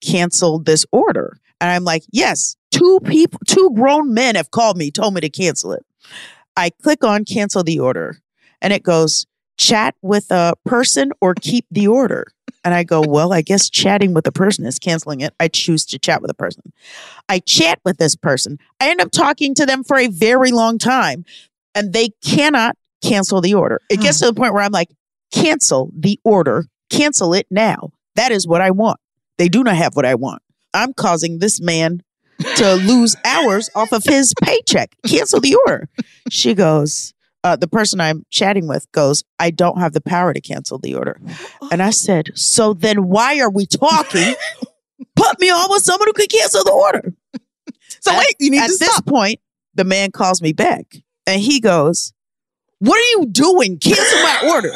cancel 0.00 0.60
this 0.60 0.86
order?" 0.92 1.38
And 1.62 1.70
I'm 1.70 1.84
like, 1.84 2.02
"Yes." 2.12 2.56
Two 2.72 3.00
people, 3.04 3.38
two 3.46 3.70
grown 3.74 4.14
men 4.14 4.34
have 4.34 4.50
called 4.50 4.78
me, 4.78 4.90
told 4.90 5.12
me 5.12 5.20
to 5.20 5.28
cancel 5.28 5.72
it. 5.72 5.84
I 6.56 6.70
click 6.70 7.04
on 7.04 7.26
cancel 7.26 7.62
the 7.62 7.78
order, 7.78 8.18
and 8.62 8.72
it 8.72 8.82
goes 8.82 9.26
chat 9.58 9.94
with 10.00 10.30
a 10.30 10.54
person 10.64 11.12
or 11.20 11.34
keep 11.34 11.66
the 11.70 11.86
order. 11.86 12.32
And 12.64 12.72
I 12.72 12.82
go, 12.82 13.02
well, 13.06 13.32
I 13.32 13.42
guess 13.42 13.68
chatting 13.68 14.14
with 14.14 14.26
a 14.26 14.32
person 14.32 14.64
is 14.64 14.78
canceling 14.78 15.20
it. 15.20 15.34
I 15.38 15.48
choose 15.48 15.84
to 15.86 15.98
chat 15.98 16.22
with 16.22 16.30
a 16.30 16.34
person. 16.34 16.72
I 17.28 17.40
chat 17.40 17.78
with 17.84 17.98
this 17.98 18.16
person. 18.16 18.58
I 18.80 18.88
end 18.88 19.00
up 19.00 19.10
talking 19.10 19.54
to 19.56 19.66
them 19.66 19.84
for 19.84 19.98
a 19.98 20.06
very 20.06 20.50
long 20.50 20.78
time, 20.78 21.24
and 21.74 21.92
they 21.92 22.10
cannot 22.24 22.76
cancel 23.02 23.40
the 23.40 23.54
order. 23.54 23.80
It 23.90 24.00
gets 24.00 24.20
to 24.20 24.26
the 24.26 24.34
point 24.34 24.54
where 24.54 24.62
I'm 24.62 24.72
like, 24.72 24.90
cancel 25.32 25.90
the 25.94 26.18
order, 26.24 26.66
cancel 26.88 27.34
it 27.34 27.46
now. 27.50 27.92
That 28.14 28.32
is 28.32 28.46
what 28.46 28.60
I 28.62 28.70
want. 28.70 28.98
They 29.38 29.48
do 29.48 29.62
not 29.62 29.76
have 29.76 29.94
what 29.94 30.06
I 30.06 30.14
want. 30.14 30.42
I'm 30.74 30.92
causing 30.94 31.38
this 31.38 31.60
man 31.60 32.02
to 32.56 32.74
lose 32.74 33.14
hours 33.24 33.70
off 33.74 33.92
of 33.92 34.02
his 34.04 34.34
paycheck. 34.42 34.94
Cancel 35.06 35.40
the 35.40 35.56
order. 35.66 35.88
She 36.30 36.54
goes, 36.54 37.14
uh, 37.44 37.56
the 37.56 37.68
person 37.68 38.00
I'm 38.00 38.24
chatting 38.30 38.66
with 38.68 38.90
goes, 38.92 39.22
I 39.38 39.50
don't 39.50 39.78
have 39.78 39.92
the 39.92 40.00
power 40.00 40.32
to 40.32 40.40
cancel 40.40 40.78
the 40.78 40.94
order. 40.94 41.20
And 41.70 41.82
I 41.82 41.90
said, 41.90 42.30
So 42.34 42.72
then 42.74 43.08
why 43.08 43.38
are 43.40 43.50
we 43.50 43.66
talking? 43.66 44.34
Put 45.16 45.40
me 45.40 45.50
on 45.50 45.68
with 45.70 45.82
someone 45.82 46.08
who 46.08 46.12
can 46.14 46.26
cancel 46.28 46.64
the 46.64 46.72
order. 46.72 47.12
So 48.00 48.12
At- 48.12 48.18
wait, 48.18 48.36
you 48.40 48.50
need 48.50 48.58
to 48.58 48.64
At 48.64 48.66
to 48.68 48.76
this 48.78 48.92
stop. 48.92 49.06
point, 49.06 49.40
the 49.74 49.84
man 49.84 50.10
calls 50.10 50.40
me 50.42 50.52
back 50.52 50.86
and 51.26 51.40
he 51.40 51.60
goes, 51.60 52.12
What 52.78 52.96
are 52.96 53.20
you 53.20 53.26
doing? 53.26 53.78
Cancel 53.78 54.22
my 54.22 54.50
order. 54.54 54.72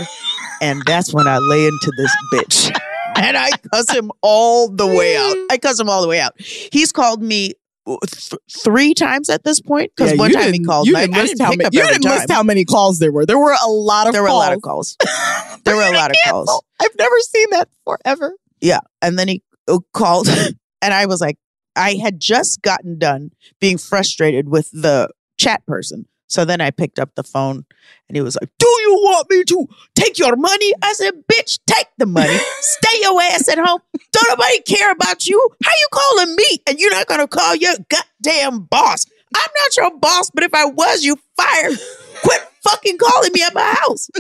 And 0.61 0.83
that's 0.87 1.13
when 1.13 1.27
I 1.27 1.39
lay 1.39 1.67
into 1.67 1.93
this 1.97 2.15
bitch. 2.33 2.81
And 3.23 3.37
I 3.37 3.51
cuss 3.73 3.91
him 3.95 4.11
all 4.23 4.69
the 4.69 4.87
way 4.87 5.17
out. 5.17 5.37
I 5.51 5.59
cuss 5.59 5.79
him 5.81 5.89
all 5.89 6.03
the 6.03 6.09
way 6.09 6.21
out. 6.21 6.33
He's 6.41 6.93
called 6.93 7.23
me 7.23 7.53
uh, 7.87 7.97
th- 8.11 8.41
three 8.51 8.95
times 8.95 9.31
at 9.31 9.45
this 9.45 9.61
point 9.61 9.93
because 9.97 10.13
Yeah, 10.13 10.19
one 10.19 10.33
time 10.33 10.53
he 10.53 10.59
called. 10.61 10.87
You 10.87 10.97
I- 10.97 11.03
didn't 11.03 11.17
I 11.17 11.21
list 11.23 11.31
didn't 11.33 11.45
how 11.45 11.51
pick 11.51 11.59
many. 11.59 11.67
up 11.67 11.75
You 11.75 11.83
didn't 11.93 12.05
list 12.05 12.31
how 12.31 12.43
many 12.43 12.65
calls 12.65 12.99
there 12.99 13.13
were. 13.13 13.25
There 13.27 13.39
were 13.39 13.55
a 13.65 13.69
lot 13.71 14.07
of. 14.07 14.13
There 14.13 14.23
were 14.23 14.29
a 14.29 14.31
calls. 14.33 14.47
lot 14.47 14.53
of 14.55 14.63
calls. 14.63 14.97
There 15.65 15.75
were 15.77 15.83
a 15.83 15.91
lot 15.97 16.11
of 16.11 16.17
calls. 16.29 16.63
I've 16.81 16.95
never 16.97 17.19
seen 17.21 17.47
that 17.51 17.69
forever. 17.85 18.35
Yeah. 18.61 18.79
And 19.03 19.19
then 19.19 19.27
he 19.27 19.43
uh, 19.67 19.79
called, 19.93 20.29
and 20.83 20.95
I 20.95 21.07
was 21.07 21.21
like, 21.21 21.39
I 21.75 21.95
had 21.95 22.21
just 22.21 22.63
gotten 22.63 22.99
done 22.99 23.31
being 23.61 23.77
frustrated 23.77 24.49
with 24.49 24.71
the 24.71 25.09
chat 25.39 25.67
person. 25.67 26.07
So 26.29 26.45
then 26.45 26.61
I 26.61 26.71
picked 26.71 26.99
up 26.99 27.15
the 27.15 27.23
phone 27.23 27.65
and 28.09 28.17
he 28.17 28.21
was 28.21 28.37
like, 28.41 28.51
Do 28.59 28.67
you 28.67 28.95
want 29.03 29.31
me 29.31 29.45
to 29.45 29.67
take 29.95 30.19
your 30.19 30.37
money? 30.37 30.73
I 30.83 30.93
said, 30.93 31.15
Bitch, 31.33 31.59
take 31.67 31.89
the 31.99 32.07
money. 32.07 32.37
Stay 32.61 33.01
your 33.03 33.21
ass 33.23 33.49
at 33.49 33.59
home. 33.59 33.81
Don't 34.13 34.29
nobody 34.29 34.61
care 34.63 34.93
about 34.93 35.27
you. 35.27 35.49
How 35.63 35.71
you 35.71 35.89
calling 35.93 36.37
me? 36.37 36.63
And 36.67 36.79
you're 36.79 36.91
not 36.91 37.07
gonna 37.07 37.29
call 37.29 37.55
your 37.57 37.75
goddamn 37.89 38.61
boss. 38.61 39.07
I'm 39.35 39.51
not 39.61 39.77
your 39.77 39.99
boss, 39.99 40.31
but 40.31 40.45
if 40.45 40.55
I 40.55 40.67
was, 40.67 41.05
you 41.05 41.17
fired. 41.37 41.79
Quit 42.23 42.41
fucking 42.63 42.99
calling 42.99 43.33
me 43.33 43.43
at 43.43 43.55
my 43.55 43.75
house. 43.81 44.11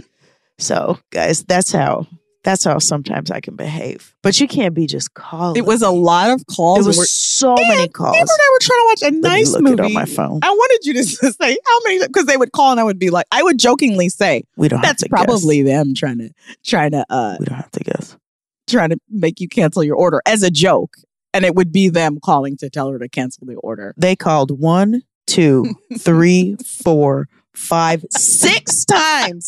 So, 0.59 0.99
guys, 1.11 1.45
that's 1.45 1.73
how 1.73 2.07
that's 2.47 2.63
how 2.65 2.79
sometimes 2.79 3.31
I 3.31 3.41
can 3.41 3.57
behave. 3.57 4.15
But 4.23 4.41
you 4.41 4.47
can't 4.47 4.73
be 4.73 4.87
just 4.87 5.13
calling. 5.15 5.57
It 5.57 5.67
was 5.67 5.83
a 5.83 5.91
lot 5.91 6.31
of 6.31 6.47
calls. 6.47 6.85
It 6.85 6.87
was 6.89 6.97
We're- 6.97 7.07
so 7.09 7.57
And 7.57 7.69
many 7.69 7.89
calls. 7.89 8.17
Amber 8.17 8.33
and 8.33 8.41
I 8.41 8.51
were 8.53 8.59
trying 8.61 8.79
to 8.79 8.87
watch 8.87 9.03
a 9.03 9.11
me 9.13 9.21
nice 9.21 9.51
look 9.53 9.63
movie 9.63 9.83
on 9.83 9.93
my 9.93 10.05
phone. 10.05 10.39
I 10.43 10.51
wanted 10.51 10.87
you 10.87 10.95
to 10.95 11.05
say 11.33 11.59
how 11.67 11.79
many 11.85 12.07
because 12.07 12.27
they 12.27 12.37
would 12.37 12.53
call 12.53 12.71
and 12.71 12.79
I 12.81 12.85
would 12.85 12.99
be 13.01 13.11
like, 13.11 13.27
I 13.33 13.43
would 13.43 13.59
jokingly 13.59 14.09
say, 14.09 14.45
we 14.57 14.69
don't 14.69 14.79
have 14.79 14.87
"That's 14.97 15.09
probably 15.09 15.63
them 15.63 15.95
trying 15.95 16.19
to 16.19 16.31
trying 16.65 16.93
to 16.93 17.05
uh 17.11 17.37
we 17.41 17.47
don't 17.47 17.57
have 17.57 17.71
to 17.73 17.81
guess. 17.85 18.17
trying 18.69 18.91
to 18.91 18.99
make 19.11 19.41
you 19.41 19.49
cancel 19.49 19.83
your 19.83 19.97
order 19.97 20.23
as 20.25 20.43
a 20.45 20.51
joke." 20.51 20.97
And 21.35 21.45
it 21.45 21.55
would 21.55 21.71
be 21.73 21.89
them 21.91 22.19
calling 22.25 22.57
to 22.59 22.71
tell 22.71 22.91
her 22.91 22.99
to 22.99 23.09
cancel 23.11 23.47
the 23.47 23.57
order. 23.57 23.93
They 23.99 24.17
called 24.17 24.59
one, 24.59 25.03
two, 25.27 25.75
three, 25.99 26.57
four, 26.65 27.29
five, 27.57 28.05
six 28.11 28.85
times. 28.87 29.47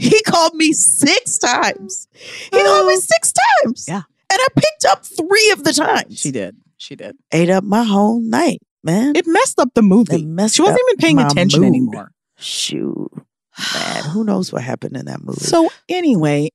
He 0.00 0.22
called 0.22 0.54
me 0.54 0.72
six 0.72 1.38
times. 1.38 2.08
He 2.12 2.50
called 2.50 2.86
me 2.86 2.94
oh. 2.96 3.00
six 3.00 3.32
times. 3.32 3.86
Yeah. 3.88 4.02
And 4.30 4.40
I 4.40 4.46
picked 4.56 4.84
up 4.88 5.04
three 5.04 5.50
of 5.50 5.64
the 5.64 5.72
times. 5.72 6.18
She 6.18 6.30
did. 6.30 6.56
She 6.76 6.96
did. 6.96 7.16
ate 7.32 7.50
up 7.50 7.64
my 7.64 7.84
whole 7.84 8.20
night, 8.20 8.60
man. 8.82 9.14
It 9.16 9.26
messed 9.26 9.58
up 9.58 9.68
the 9.74 9.82
movie. 9.82 10.18
She 10.48 10.62
wasn't 10.62 10.80
even 10.88 10.96
paying 10.98 11.18
attention 11.18 11.60
mood. 11.60 11.68
anymore. 11.68 12.10
Shoot. 12.36 13.10
Man, 13.74 14.04
who 14.04 14.24
knows 14.24 14.52
what 14.52 14.62
happened 14.62 14.96
in 14.96 15.06
that 15.06 15.22
movie? 15.22 15.40
So 15.40 15.70
anyway, 15.88 16.50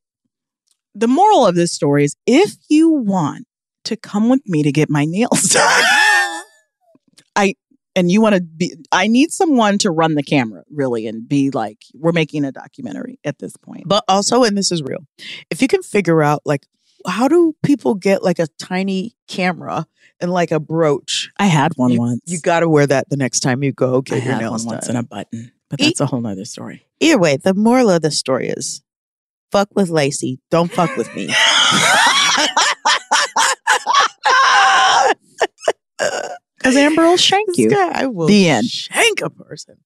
the 0.93 1.07
moral 1.07 1.47
of 1.47 1.55
this 1.55 1.71
story 1.71 2.03
is 2.03 2.15
if 2.25 2.55
you 2.67 2.89
want 2.89 3.45
to 3.85 3.95
come 3.95 4.29
with 4.29 4.41
me 4.45 4.63
to 4.63 4.71
get 4.71 4.89
my 4.89 5.05
nails 5.05 5.41
done, 5.53 5.83
I 7.35 7.55
and 7.99 8.09
you 8.09 8.21
want 8.21 8.35
to 8.35 8.41
be 8.41 8.75
I 8.91 9.07
need 9.07 9.31
someone 9.31 9.77
to 9.79 9.91
run 9.91 10.15
the 10.15 10.23
camera 10.23 10.63
really 10.71 11.05
and 11.05 11.27
be 11.27 11.51
like 11.51 11.83
we're 11.93 12.13
making 12.13 12.45
a 12.45 12.51
documentary 12.51 13.19
at 13.25 13.39
this 13.39 13.55
point. 13.57 13.83
But 13.85 14.05
also, 14.07 14.43
and 14.43 14.57
this 14.57 14.71
is 14.71 14.81
real, 14.81 15.05
if 15.49 15.61
you 15.61 15.67
can 15.67 15.83
figure 15.83 16.23
out 16.23 16.41
like 16.45 16.65
how 17.05 17.27
do 17.27 17.55
people 17.61 17.95
get 17.95 18.23
like 18.23 18.39
a 18.39 18.47
tiny 18.57 19.15
camera 19.27 19.85
and 20.21 20.31
like 20.31 20.51
a 20.51 20.59
brooch? 20.59 21.29
I 21.37 21.47
had 21.47 21.73
one 21.75 21.91
you, 21.91 21.99
once. 21.99 22.21
You 22.25 22.39
got 22.39 22.61
to 22.61 22.69
wear 22.69 22.87
that 22.87 23.09
the 23.09 23.17
next 23.17 23.41
time 23.41 23.63
you 23.63 23.73
go 23.73 24.01
I 24.09 24.15
your 24.15 24.23
had 24.23 24.39
nails 24.39 24.65
one 24.65 24.75
once 24.75 24.87
done. 24.87 24.95
and 24.95 25.05
a 25.05 25.07
button. 25.07 25.51
But 25.69 25.81
E- 25.81 25.85
that's 25.85 25.99
a 25.99 26.05
whole 26.05 26.21
nother 26.21 26.45
story. 26.45 26.85
Either 27.01 27.19
way, 27.19 27.37
the 27.37 27.53
moral 27.53 27.89
of 27.89 28.01
the 28.01 28.11
story 28.11 28.47
is 28.47 28.81
fuck 29.51 29.69
with 29.75 29.89
Lacey. 29.89 30.39
Don't 30.49 30.71
fuck 30.71 30.95
with 30.95 31.13
me. 31.15 31.29
Because 36.59 36.75
Amber 36.75 37.03
will 37.03 37.17
shank 37.17 37.57
you. 37.57 37.69
guy, 37.71 38.01
I 38.03 38.05
will 38.05 38.27
The 38.27 38.49
end. 38.49 38.67
shank 38.69 39.21
a 39.21 39.29
person. 39.31 39.77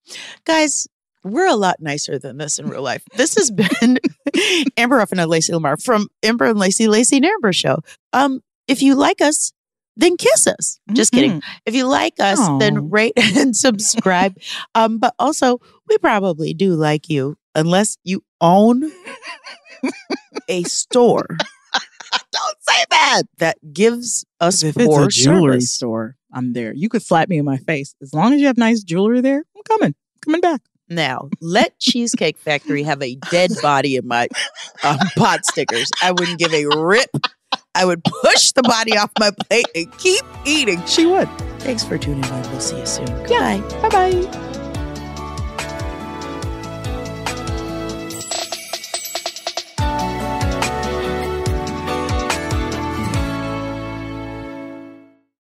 Guys, 0.46 0.88
we're 1.24 1.48
a 1.48 1.56
lot 1.56 1.78
nicer 1.80 2.20
than 2.20 2.38
this 2.38 2.60
in 2.60 2.68
real 2.68 2.82
life. 2.82 3.04
This 3.16 3.36
has 3.36 3.50
been 3.52 3.98
Amber 4.78 4.98
Ruffin 4.98 5.20
and 5.20 5.30
Lacey 5.30 5.54
Lamar 5.54 5.78
from 5.78 6.10
Amber 6.22 6.46
and 6.46 6.60
Lacey, 6.60 6.88
Lacey 6.88 7.18
and 7.18 7.26
Amber 7.26 7.54
Show. 7.54 7.78
Um, 8.12 8.42
if 8.68 8.82
you 8.82 8.96
like 8.96 9.22
us, 9.22 9.54
then 9.96 10.18
kiss 10.18 10.48
us. 10.48 10.80
Just 10.92 11.14
kidding. 11.14 11.40
Mhm. 11.40 11.44
If 11.66 11.76
you 11.76 11.86
like 11.88 12.20
us, 12.20 12.40
Aw. 12.40 12.58
then 12.58 12.90
rate 12.90 13.14
and 13.38 13.56
subscribe. 13.56 14.36
um, 14.76 14.98
but 14.98 15.14
also, 15.20 15.60
we 15.88 15.98
probably 16.00 16.54
do 16.54 16.74
like 16.74 17.08
you 17.10 17.38
unless 17.56 17.98
you 18.04 18.24
own 18.42 18.92
a 20.50 20.64
store 20.64 21.28
Don't 22.32 22.56
say 22.62 22.86
that. 22.90 23.24
that 23.40 23.74
gives 23.74 24.26
us 24.40 24.64
If 24.64 24.78
it's 24.78 24.86
poor 24.86 25.06
a 25.06 25.08
jewelry 25.08 25.54
service. 25.54 25.72
store, 25.72 26.16
I'm 26.32 26.54
there. 26.54 26.74
You 26.74 26.90
could 26.90 27.02
slap 27.04 27.30
me 27.30 27.38
in 27.38 27.46
my 27.46 27.58
face. 27.58 27.96
As 28.02 28.14
long 28.14 28.34
as 28.34 28.42
you 28.42 28.48
have 28.48 28.58
nice 28.58 28.84
jewelry 28.84 29.22
there, 29.22 29.44
I'm 29.56 29.64
coming. 29.64 29.96
Coming 30.24 30.42
back. 30.42 30.62
Now, 30.90 31.30
let 31.42 31.80
Cheesecake 31.80 32.38
Factory 32.38 32.84
have 32.84 33.02
a 33.02 33.16
dead 33.32 33.52
body 33.62 33.96
in 33.96 34.08
my 34.08 34.28
um, 34.84 34.98
pot 35.18 35.46
stickers. 35.46 35.90
I 36.02 36.12
wouldn't 36.12 36.40
give 36.40 36.54
a 36.54 36.66
rip. 36.68 37.10
I 37.74 37.86
would 37.86 38.04
push 38.04 38.52
the 38.52 38.62
body 38.64 38.98
off 38.98 39.12
my 39.20 39.32
plate 39.48 39.66
and 39.74 39.98
keep 39.98 40.24
eating. 40.46 40.84
She 40.86 41.06
would. 41.06 41.28
Thanks 41.60 41.84
for 41.84 41.98
tuning 41.98 42.24
in. 42.24 42.42
We'll 42.52 42.60
see 42.60 42.78
you 42.78 42.86
soon. 42.86 43.06
Goodbye. 43.06 43.62
Bye 43.82 43.90
bye. 43.90 44.50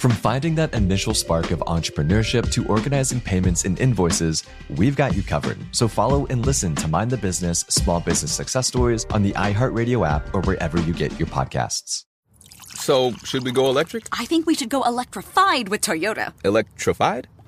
From 0.00 0.12
finding 0.12 0.54
that 0.54 0.72
initial 0.72 1.12
spark 1.12 1.50
of 1.50 1.58
entrepreneurship 1.66 2.50
to 2.52 2.66
organizing 2.68 3.20
payments 3.20 3.66
and 3.66 3.78
invoices, 3.78 4.44
we've 4.78 4.96
got 4.96 5.14
you 5.14 5.22
covered. 5.22 5.58
So 5.72 5.88
follow 5.88 6.24
and 6.28 6.46
listen 6.46 6.74
to 6.76 6.88
Mind 6.88 7.10
the 7.10 7.18
Business 7.18 7.66
Small 7.68 8.00
Business 8.00 8.32
Success 8.32 8.66
Stories 8.66 9.04
on 9.12 9.22
the 9.22 9.32
iHeartRadio 9.32 10.08
app 10.08 10.34
or 10.34 10.40
wherever 10.40 10.80
you 10.80 10.94
get 10.94 11.20
your 11.20 11.28
podcasts. 11.28 12.06
So, 12.76 13.12
should 13.24 13.44
we 13.44 13.52
go 13.52 13.68
electric? 13.68 14.06
I 14.10 14.24
think 14.24 14.46
we 14.46 14.54
should 14.54 14.70
go 14.70 14.82
electrified 14.84 15.68
with 15.68 15.82
Toyota. 15.82 16.32
Electrified? 16.46 17.28